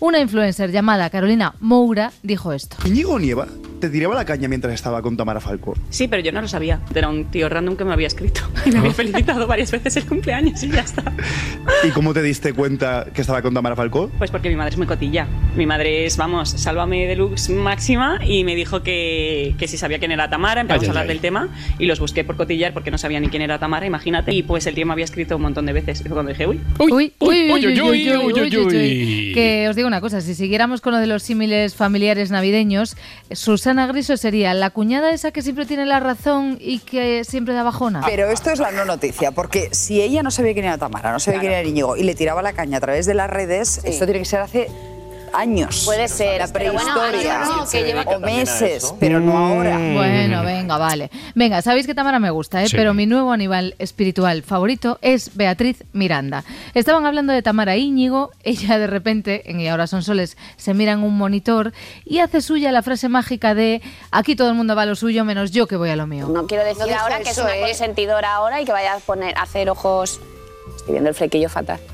[0.00, 2.76] Una influencer llamada Carolina Moura dijo esto.
[3.82, 5.74] Te tiraba la caña mientras estaba con Tamara Falco.
[5.90, 6.78] Sí, pero yo no lo sabía.
[6.94, 10.06] Era un tío random que me había escrito y me había felicitado varias veces el
[10.06, 11.02] cumpleaños y ya está.
[11.82, 14.08] ¿Y cómo te diste cuenta que estaba con Tamara Falco?
[14.18, 15.26] Pues porque mi madre es muy cotilla.
[15.56, 20.12] Mi madre es, vamos, sálvame deluxe máxima y me dijo que, que si sabía quién
[20.12, 21.08] era Tamara, empezamos Ay, a hablar ay.
[21.08, 21.48] del tema
[21.80, 24.32] y los busqué por cotillar porque no sabía ni quién era Tamara, imagínate.
[24.32, 26.02] Y pues el tío me había escrito un montón de veces.
[26.02, 28.56] Y fue cuando dije, uy, Uy, uy, uy, uy, uy, uy, uy, uy, uy, uy,
[28.56, 28.76] uy, uy.
[28.76, 29.32] uy.
[29.34, 32.96] Que os digo una cosa, si siguiéramos con lo de los símiles familiares navideños,
[33.32, 37.62] Susana Griso sería la cuñada esa que siempre tiene la razón y que siempre da
[37.62, 38.02] bajona.
[38.06, 41.20] Pero esto es la no noticia, porque si ella no sabía quién era Tamara, no
[41.20, 44.04] sabía quién era Íñigo y le tiraba la caña a través de las redes, esto
[44.04, 44.68] tiene que ser hace
[45.34, 45.82] años.
[45.84, 47.38] Puede ser, la pero bueno, prehistoria.
[47.40, 49.76] no, no, que lleva- o meses, pero no ahora.
[49.78, 51.10] Bueno, venga, vale.
[51.34, 52.68] Venga, sabéis que Tamara me gusta, ¿eh?
[52.68, 52.76] Sí.
[52.76, 56.44] pero mi nuevo animal espiritual favorito es Beatriz Miranda.
[56.74, 60.92] Estaban hablando de Tamara Íñigo, ella de repente, en Y ahora son soles, se mira
[60.92, 61.72] en un monitor
[62.04, 63.80] y hace suya la frase mágica de
[64.10, 66.28] aquí todo el mundo va a lo suyo menos yo que voy a lo mío.
[66.28, 67.60] No quiero decir No ahora que es eso, una ¿eh?
[67.60, 70.20] consentidora ahora y que vaya a poner a hacer ojos.
[70.76, 71.78] Estoy viendo el flequillo fatal.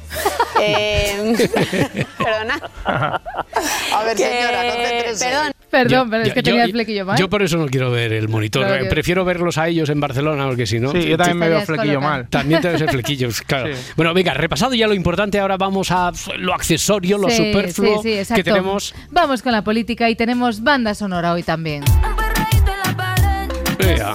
[0.61, 1.15] Eh,
[2.19, 2.61] perdona.
[2.85, 5.25] A ver, Que- señora, concéntrese.
[5.27, 5.53] Perdón.
[5.71, 7.17] Perdón, pero es Yo- que yo- tenía el flequillo mal.
[7.17, 8.67] Yo por eso no quiero ver el monitor.
[8.67, 10.91] Claro Prefiero verlos a ellos en Barcelona, porque si no.
[10.91, 12.29] Sí, yo también me veo flequillo mal.
[12.29, 13.73] También te ves el flequillo, claro.
[13.95, 18.25] Bueno, venga, repasado ya lo importante, ahora vamos a lo accesorio, lo Sí, superfluo sí,
[18.25, 18.97] sí, que tenemos.
[19.11, 21.85] Vamos con la política y tenemos banda sonora hoy también.
[23.79, 24.13] Vea.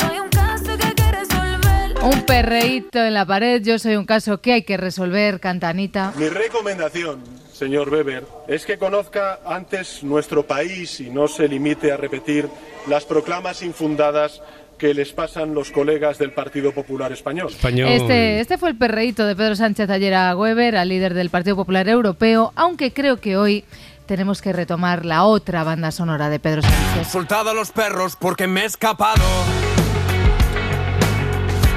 [2.04, 6.12] Un perreíto en la pared, yo soy un caso que hay que resolver, canta Anita.
[6.18, 7.24] Mi recomendación,
[7.54, 12.49] señor Weber, es que conozca antes nuestro país y no se limite a repetir
[12.88, 14.41] las proclamas infundadas
[14.78, 17.54] que les pasan los colegas del Partido Popular Español.
[17.64, 21.56] Este, este fue el perreíto de Pedro Sánchez ayer a Weber, al líder del Partido
[21.56, 23.64] Popular Europeo, aunque creo que hoy
[24.08, 27.08] tenemos que retomar la otra banda sonora de Pedro Sánchez.
[27.08, 29.24] Soltado a los perros porque me he escapado.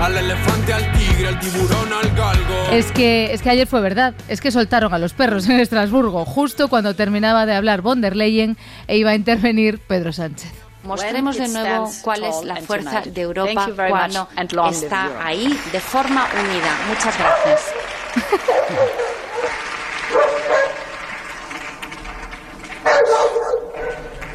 [0.00, 2.70] Al elefante, al tigre, al tiburón, al galgo.
[2.70, 6.24] Es que, es que ayer fue verdad, es que soltaron a los perros en Estrasburgo,
[6.26, 10.52] justo cuando terminaba de hablar von der Leyen e iba a intervenir Pedro Sánchez.
[10.84, 14.28] Mostremos de nuevo cuál es la fuerza de Europa cuando
[14.70, 16.78] está ahí de forma unida.
[16.88, 17.60] Muchas gracias.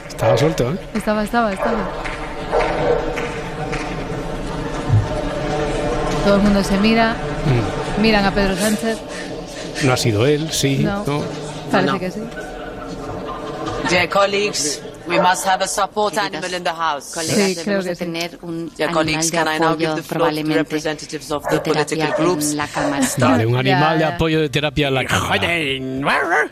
[0.08, 0.80] Estaba suelto, ¿eh?
[0.94, 1.88] Estaba, estaba, estaba.
[6.24, 7.16] Todo el mundo se mira,
[8.00, 8.98] miran a Pedro Sánchez.
[9.84, 10.78] No ha sido él, sí.
[10.78, 11.04] No.
[11.06, 11.24] no.
[11.72, 12.22] Parece que sí.
[13.90, 17.12] Dear colleagues, we must have a support animal in the house.
[17.14, 18.06] Colegas, Sí, creo debemos que de sí.
[18.06, 21.50] tener un Dear animal colleagues, de can I now give apoyo probablemente representatives of de
[21.58, 22.52] the political terapia groups?
[22.52, 23.08] en la Cámara.
[23.18, 25.48] Vale, un animal de apoyo de terapia en la cámara.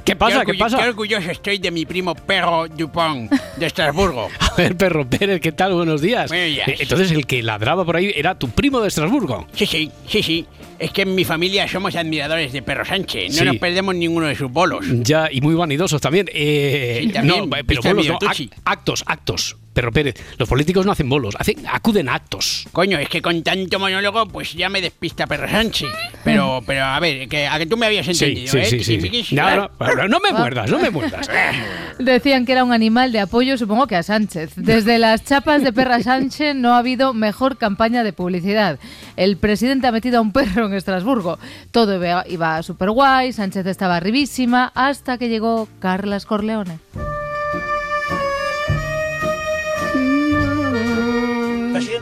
[0.04, 0.46] ¿Qué pasa?
[0.46, 0.78] ¿Qué orgullo- pasa?
[0.80, 4.30] Qué orgulloso estoy de mi primo perro Dupont de Estrasburgo.
[4.40, 5.74] A ver, perro Pérez, ¿qué tal?
[5.74, 6.30] Buenos días.
[6.30, 6.68] Buenos días.
[6.68, 9.48] Eh, Entonces, el que ladraba por ahí era tu primo de Estrasburgo.
[9.54, 10.48] Sí, sí, sí, sí.
[10.80, 13.34] Es que en mi familia somos admiradores de Perro Sánchez.
[13.34, 13.46] No Sí.
[13.46, 14.86] nos perdemos ninguno de sus bolos.
[15.04, 16.28] Ya, y muy vanidosos también.
[16.34, 17.50] Eh, Sí, también.
[17.50, 18.18] No, pero bolos no,
[18.66, 19.58] actos, actos.
[19.74, 22.68] Perro Pérez, los políticos no hacen bolos, hacen, acuden a actos.
[22.72, 25.90] Coño, es que con tanto monólogo, pues ya me despista Perro Sánchez.
[26.24, 28.66] Pero, pero a ver, que, a que tú me habías Sí, entendido, sí, ¿eh?
[28.66, 28.98] sí, sí, sí.
[28.98, 29.34] Tiquismiquis.
[29.34, 31.30] No, no, pero no me muerdas, no me muerdas.
[32.00, 34.54] Decían que era un animal de apoyo, supongo que a Sánchez.
[34.56, 38.80] Desde las chapas de Perra Sánchez no ha habido mejor campaña de publicidad.
[39.16, 41.40] El presidente ha metido a un perro en Estrasburgo.
[41.72, 46.80] Todo iba, iba súper guay, Sánchez estaba arribísima, hasta que llegó Carlas Corleone.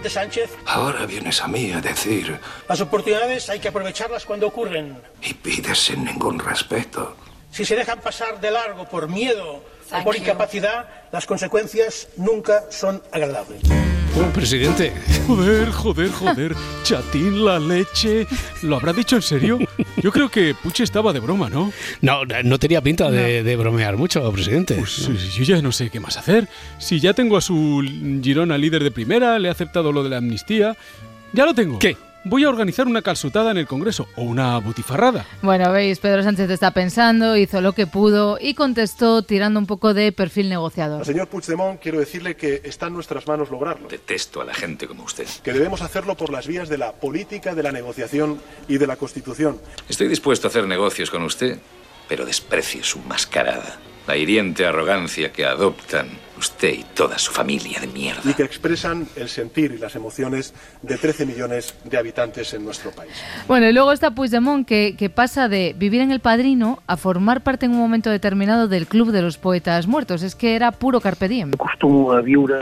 [0.07, 2.39] Presidente Sánchez, Ahora vienes a mí a decir
[2.69, 5.01] las oportunidades hay que aprovecharlas cuando ocurren.
[5.21, 7.15] y pides sin ningún respeto.
[7.51, 9.61] Si se dejan pasar de largo por miedo
[9.91, 13.61] o por incapacidad, las consecuencias nunca son agradables.
[14.19, 14.93] Oh, presidente.
[15.27, 16.55] Joder, joder, joder.
[16.83, 18.25] Chatín, la leche.
[18.63, 19.59] ¿Lo habrá dicho en serio?
[19.97, 21.71] Yo creo que Puche estaba de broma, ¿no?
[22.01, 24.75] No, no tenía pinta de, de bromear mucho, presidente.
[24.75, 26.47] Pues yo ya no sé qué más hacer.
[26.79, 27.83] Si ya tengo a su
[28.23, 30.75] Girona líder de primera, le he aceptado lo de la amnistía.
[31.33, 31.77] Ya lo tengo.
[31.77, 31.95] ¿Qué?
[32.29, 35.25] Voy a organizar una calzutada en el Congreso o una butifarrada.
[35.41, 39.93] Bueno, veis, Pedro Sánchez está pensando, hizo lo que pudo y contestó tirando un poco
[39.93, 40.99] de perfil negociador.
[40.99, 43.87] Al señor Puigdemont quiero decirle que está en nuestras manos lograrlo.
[43.87, 45.27] Detesto a la gente como usted.
[45.43, 48.95] Que debemos hacerlo por las vías de la política, de la negociación y de la
[48.95, 49.59] Constitución.
[49.89, 51.59] Estoy dispuesto a hacer negocios con usted,
[52.07, 53.79] pero desprecie su mascarada.
[54.07, 56.07] La hiriente arrogancia que adoptan
[56.37, 58.21] usted y toda su familia de mierda.
[58.29, 62.91] Y que expresan el sentir y las emociones de 13 millones de habitantes en nuestro
[62.91, 63.11] país.
[63.47, 67.41] Bueno, y luego está Puigdemont que, que pasa de vivir en el padrino a formar
[67.41, 70.23] parte en un momento determinado del Club de los Poetas Muertos.
[70.23, 71.51] Es que era puro carpe diem.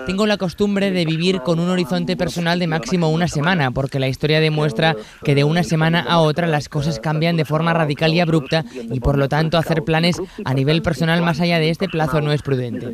[0.06, 4.08] Tengo la costumbre de vivir con un horizonte personal de máximo una semana, porque la
[4.08, 8.20] historia demuestra que de una semana a otra las cosas cambian de forma radical y
[8.20, 12.22] abrupta y por lo tanto hacer planes a nivel personal más allá de este plazo
[12.22, 12.88] no es prudente.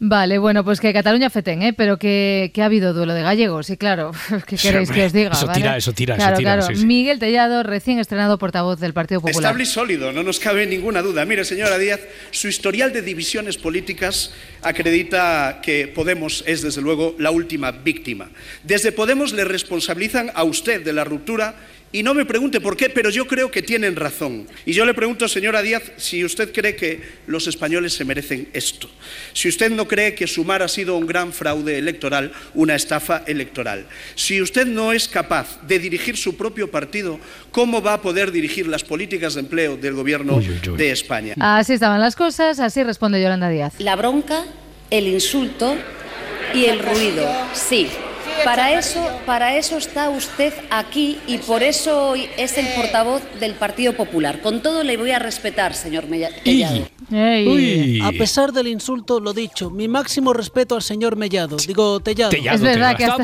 [0.00, 1.72] Vale, bueno, pues que Cataluña feten, ¿eh?
[1.72, 4.12] pero que, que ha habido duelo de gallegos, y claro,
[4.46, 5.32] ¿qué queréis que os diga?
[5.32, 5.60] eso ¿vale?
[5.60, 6.62] tira, eso tira, eso tira, claro.
[6.62, 6.86] sí, sí.
[6.86, 9.42] Miguel Tellado, recién estrenado portavoz del Partido Popular.
[9.42, 11.24] Estable y sólido, no nos cabe ninguna duda.
[11.24, 14.32] Mire, señora Díaz, su historial de divisiones políticas
[14.62, 18.30] acredita que Podemos es, desde luego, la última víctima.
[18.62, 21.54] Desde Podemos le responsabilizan a usted de la ruptura
[21.94, 24.48] y no me pregunte por qué, pero yo creo que tienen razón.
[24.66, 28.90] Y yo le pregunto, señora Díaz, si usted cree que los españoles se merecen esto.
[29.32, 33.86] Si usted no cree que Sumar ha sido un gran fraude electoral, una estafa electoral.
[34.16, 37.20] Si usted no es capaz de dirigir su propio partido,
[37.52, 40.40] ¿cómo va a poder dirigir las políticas de empleo del gobierno
[40.76, 41.36] de España?
[41.38, 43.74] Así estaban las cosas, así responde Yolanda Díaz.
[43.78, 44.46] La bronca,
[44.90, 45.76] el insulto
[46.52, 47.24] y el ruido.
[47.52, 47.88] Sí.
[48.42, 53.54] Para eso, para eso está usted aquí y por eso hoy es el portavoz del
[53.54, 54.40] Partido Popular.
[54.40, 56.88] Con todo le voy a respetar, señor Mella- Mellado.
[58.02, 61.56] A pesar del insulto, lo dicho, mi máximo respeto al señor Mellado.
[61.56, 62.30] Digo, Tellado.
[62.56, 63.22] es verdad que hasta-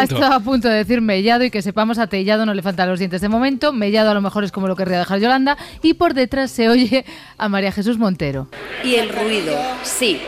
[0.00, 2.88] ha estado a punto de decir Mellado y que sepamos a Tellado no le faltan
[2.88, 3.72] los dientes de momento.
[3.72, 5.56] Mellado a lo mejor es como lo querría dejar Yolanda.
[5.82, 7.04] Y por detrás se oye
[7.38, 8.48] a María Jesús Montero.
[8.84, 10.20] Y el ruido, sí.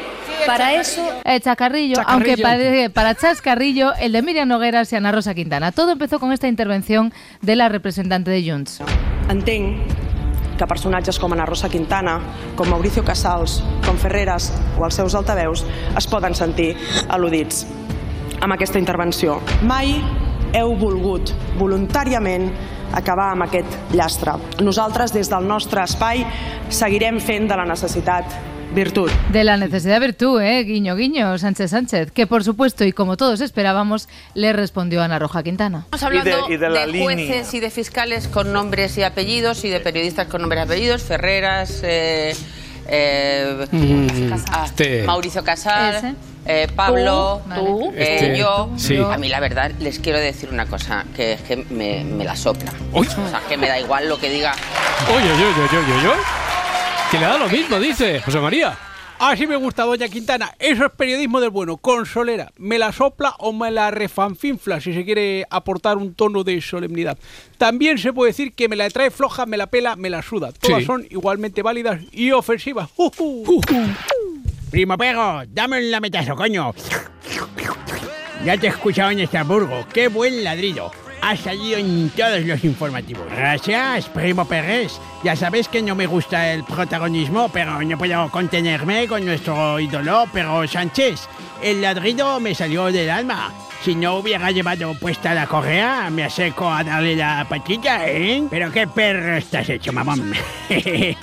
[0.46, 1.02] Para eso...
[1.24, 2.30] Eh, chacarrillo, Chacarrillo.
[2.30, 5.72] aunque pare- para Chascarrillo, el de Miriam Nogueras y Ana Rosa Quintana.
[5.72, 7.12] Todo empezó con esta intervención
[7.42, 8.80] de la representante de Junts.
[9.28, 9.78] Entenc
[10.58, 12.18] que personatges com Ana Rosa Quintana,
[12.56, 15.64] com Mauricio Casals, com Ferreras o els seus altaveus
[15.96, 16.72] es poden sentir
[17.08, 17.64] al·ludits
[18.40, 19.40] amb aquesta intervenció.
[19.62, 20.00] Mai
[20.56, 21.30] heu volgut
[21.60, 22.48] voluntàriament
[22.96, 24.32] acabar amb aquest llastre.
[24.64, 26.24] Nosaltres, des del nostre espai,
[26.72, 28.24] seguirem fent de la necessitat
[28.74, 29.10] virtut.
[29.32, 30.62] De la necesidad de virtud, ¿eh?
[30.64, 32.10] Guiño, guiño, Sánchez Sánchez.
[32.10, 35.86] Que por supuesto, y como todos esperábamos, le respondió Ana Roja Quintana.
[35.92, 40.40] Estamos hablando de, jueces y de fiscales con nombres y apellidos y de periodistas con
[40.42, 42.34] nombres y apellidos, Ferreras, eh,
[42.88, 44.32] eh, Mm,
[44.64, 45.02] este.
[45.04, 46.16] Mauricio Casal,
[46.46, 48.38] eh, Pablo, Tú, tú, eh, Este.
[48.38, 48.70] yo.
[48.76, 48.96] Sí.
[48.96, 52.34] A mí la verdad les quiero decir una cosa, que es que me, me la
[52.34, 52.72] sopla.
[52.92, 54.54] O sea, que me da igual lo que diga.
[55.08, 56.14] Oye, oye, oye, oye.
[57.10, 58.76] Que le da lo mismo, dice José María.
[59.18, 60.52] Así me gusta, doña Quintana.
[60.58, 61.76] Eso es periodismo del bueno.
[61.78, 62.52] Consolera.
[62.58, 67.18] ¿Me la sopla o me la refanfinfla si se quiere aportar un tono de solemnidad?
[67.56, 70.52] También se puede decir que me la trae floja, me la pela, me la suda.
[70.52, 70.84] Todas Sí.
[70.86, 72.90] son igualmente válidas y ofensivas.
[72.96, 73.60] ¡Ujú!
[74.70, 76.72] Primo Pego, dame un lametazo, coño.
[78.44, 79.84] Ya te he escuchado en Estrasburgo.
[79.92, 80.92] Qué buen ladrido.
[81.20, 83.26] Ha salido en todos los informativos.
[83.30, 84.92] Gracias, primo Pérez.
[85.24, 90.26] Ya sabes que no me gusta el protagonismo, pero no puedo contenerme con nuestro ídolo,
[90.32, 91.28] pero Sánchez.
[91.62, 93.52] El ladrido me salió del alma.
[93.82, 98.42] Si no hubiera llevado puesta la correa, me acerco a darle la patilla, ¿eh?
[98.50, 100.32] Pero qué perro estás hecho, mamón.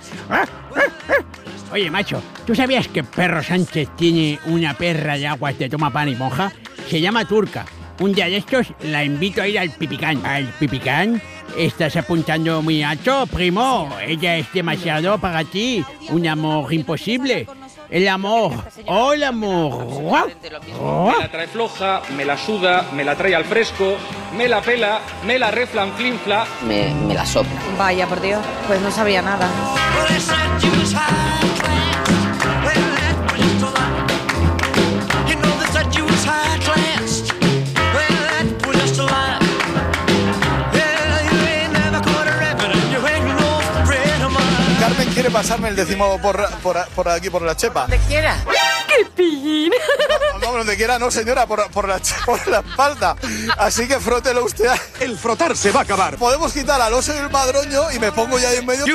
[1.72, 6.08] Oye, macho, ¿tú sabías que Perro Sánchez tiene una perra de aguas de toma pan
[6.08, 6.54] y monja?
[6.90, 7.66] Se llama Turca.
[8.00, 10.26] Un día de estos la invito a ir al Pipicán.
[10.26, 11.22] ¿Al Pipicán?
[11.58, 13.90] Estás apuntando muy alto, primo.
[14.06, 15.84] Ella es demasiado para ti.
[16.10, 17.48] Un amor imposible.
[17.90, 18.52] El amor.
[18.88, 20.32] ¡Oh, el amor!
[20.42, 23.96] Me la trae floja, me la suda, me la trae al fresco,
[24.36, 26.46] me la pela, me la reflanflinfla.
[26.68, 27.60] Me, me la sopla.
[27.78, 29.48] Vaya, por Dios, pues no sabía nada.
[45.16, 47.84] Quiere pasarme el décimo por, por, por aquí, por la chepa.
[47.88, 48.36] Donde quiera.
[48.86, 49.72] ¡Qué pillín!
[50.34, 53.16] No, no, donde quiera, no, señora, por, por, la, por la espalda.
[53.58, 54.70] Así que frótelo usted.
[55.00, 56.18] El frotar se va a acabar.
[56.18, 58.86] Podemos quitar al oso y el madroño y me pongo ya ahí en medio.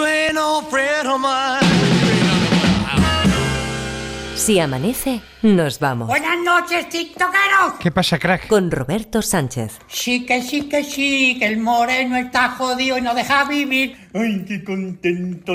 [4.37, 6.09] Si amanece, nos vamos.
[6.09, 7.75] Buenas noches, tiktokeros.
[7.81, 8.47] ¿Qué pasa, crack?
[8.47, 9.79] Con Roberto Sánchez.
[9.89, 13.97] Sí que sí que sí, que el moreno está jodido y no deja vivir.
[14.15, 15.55] Ay, qué contento.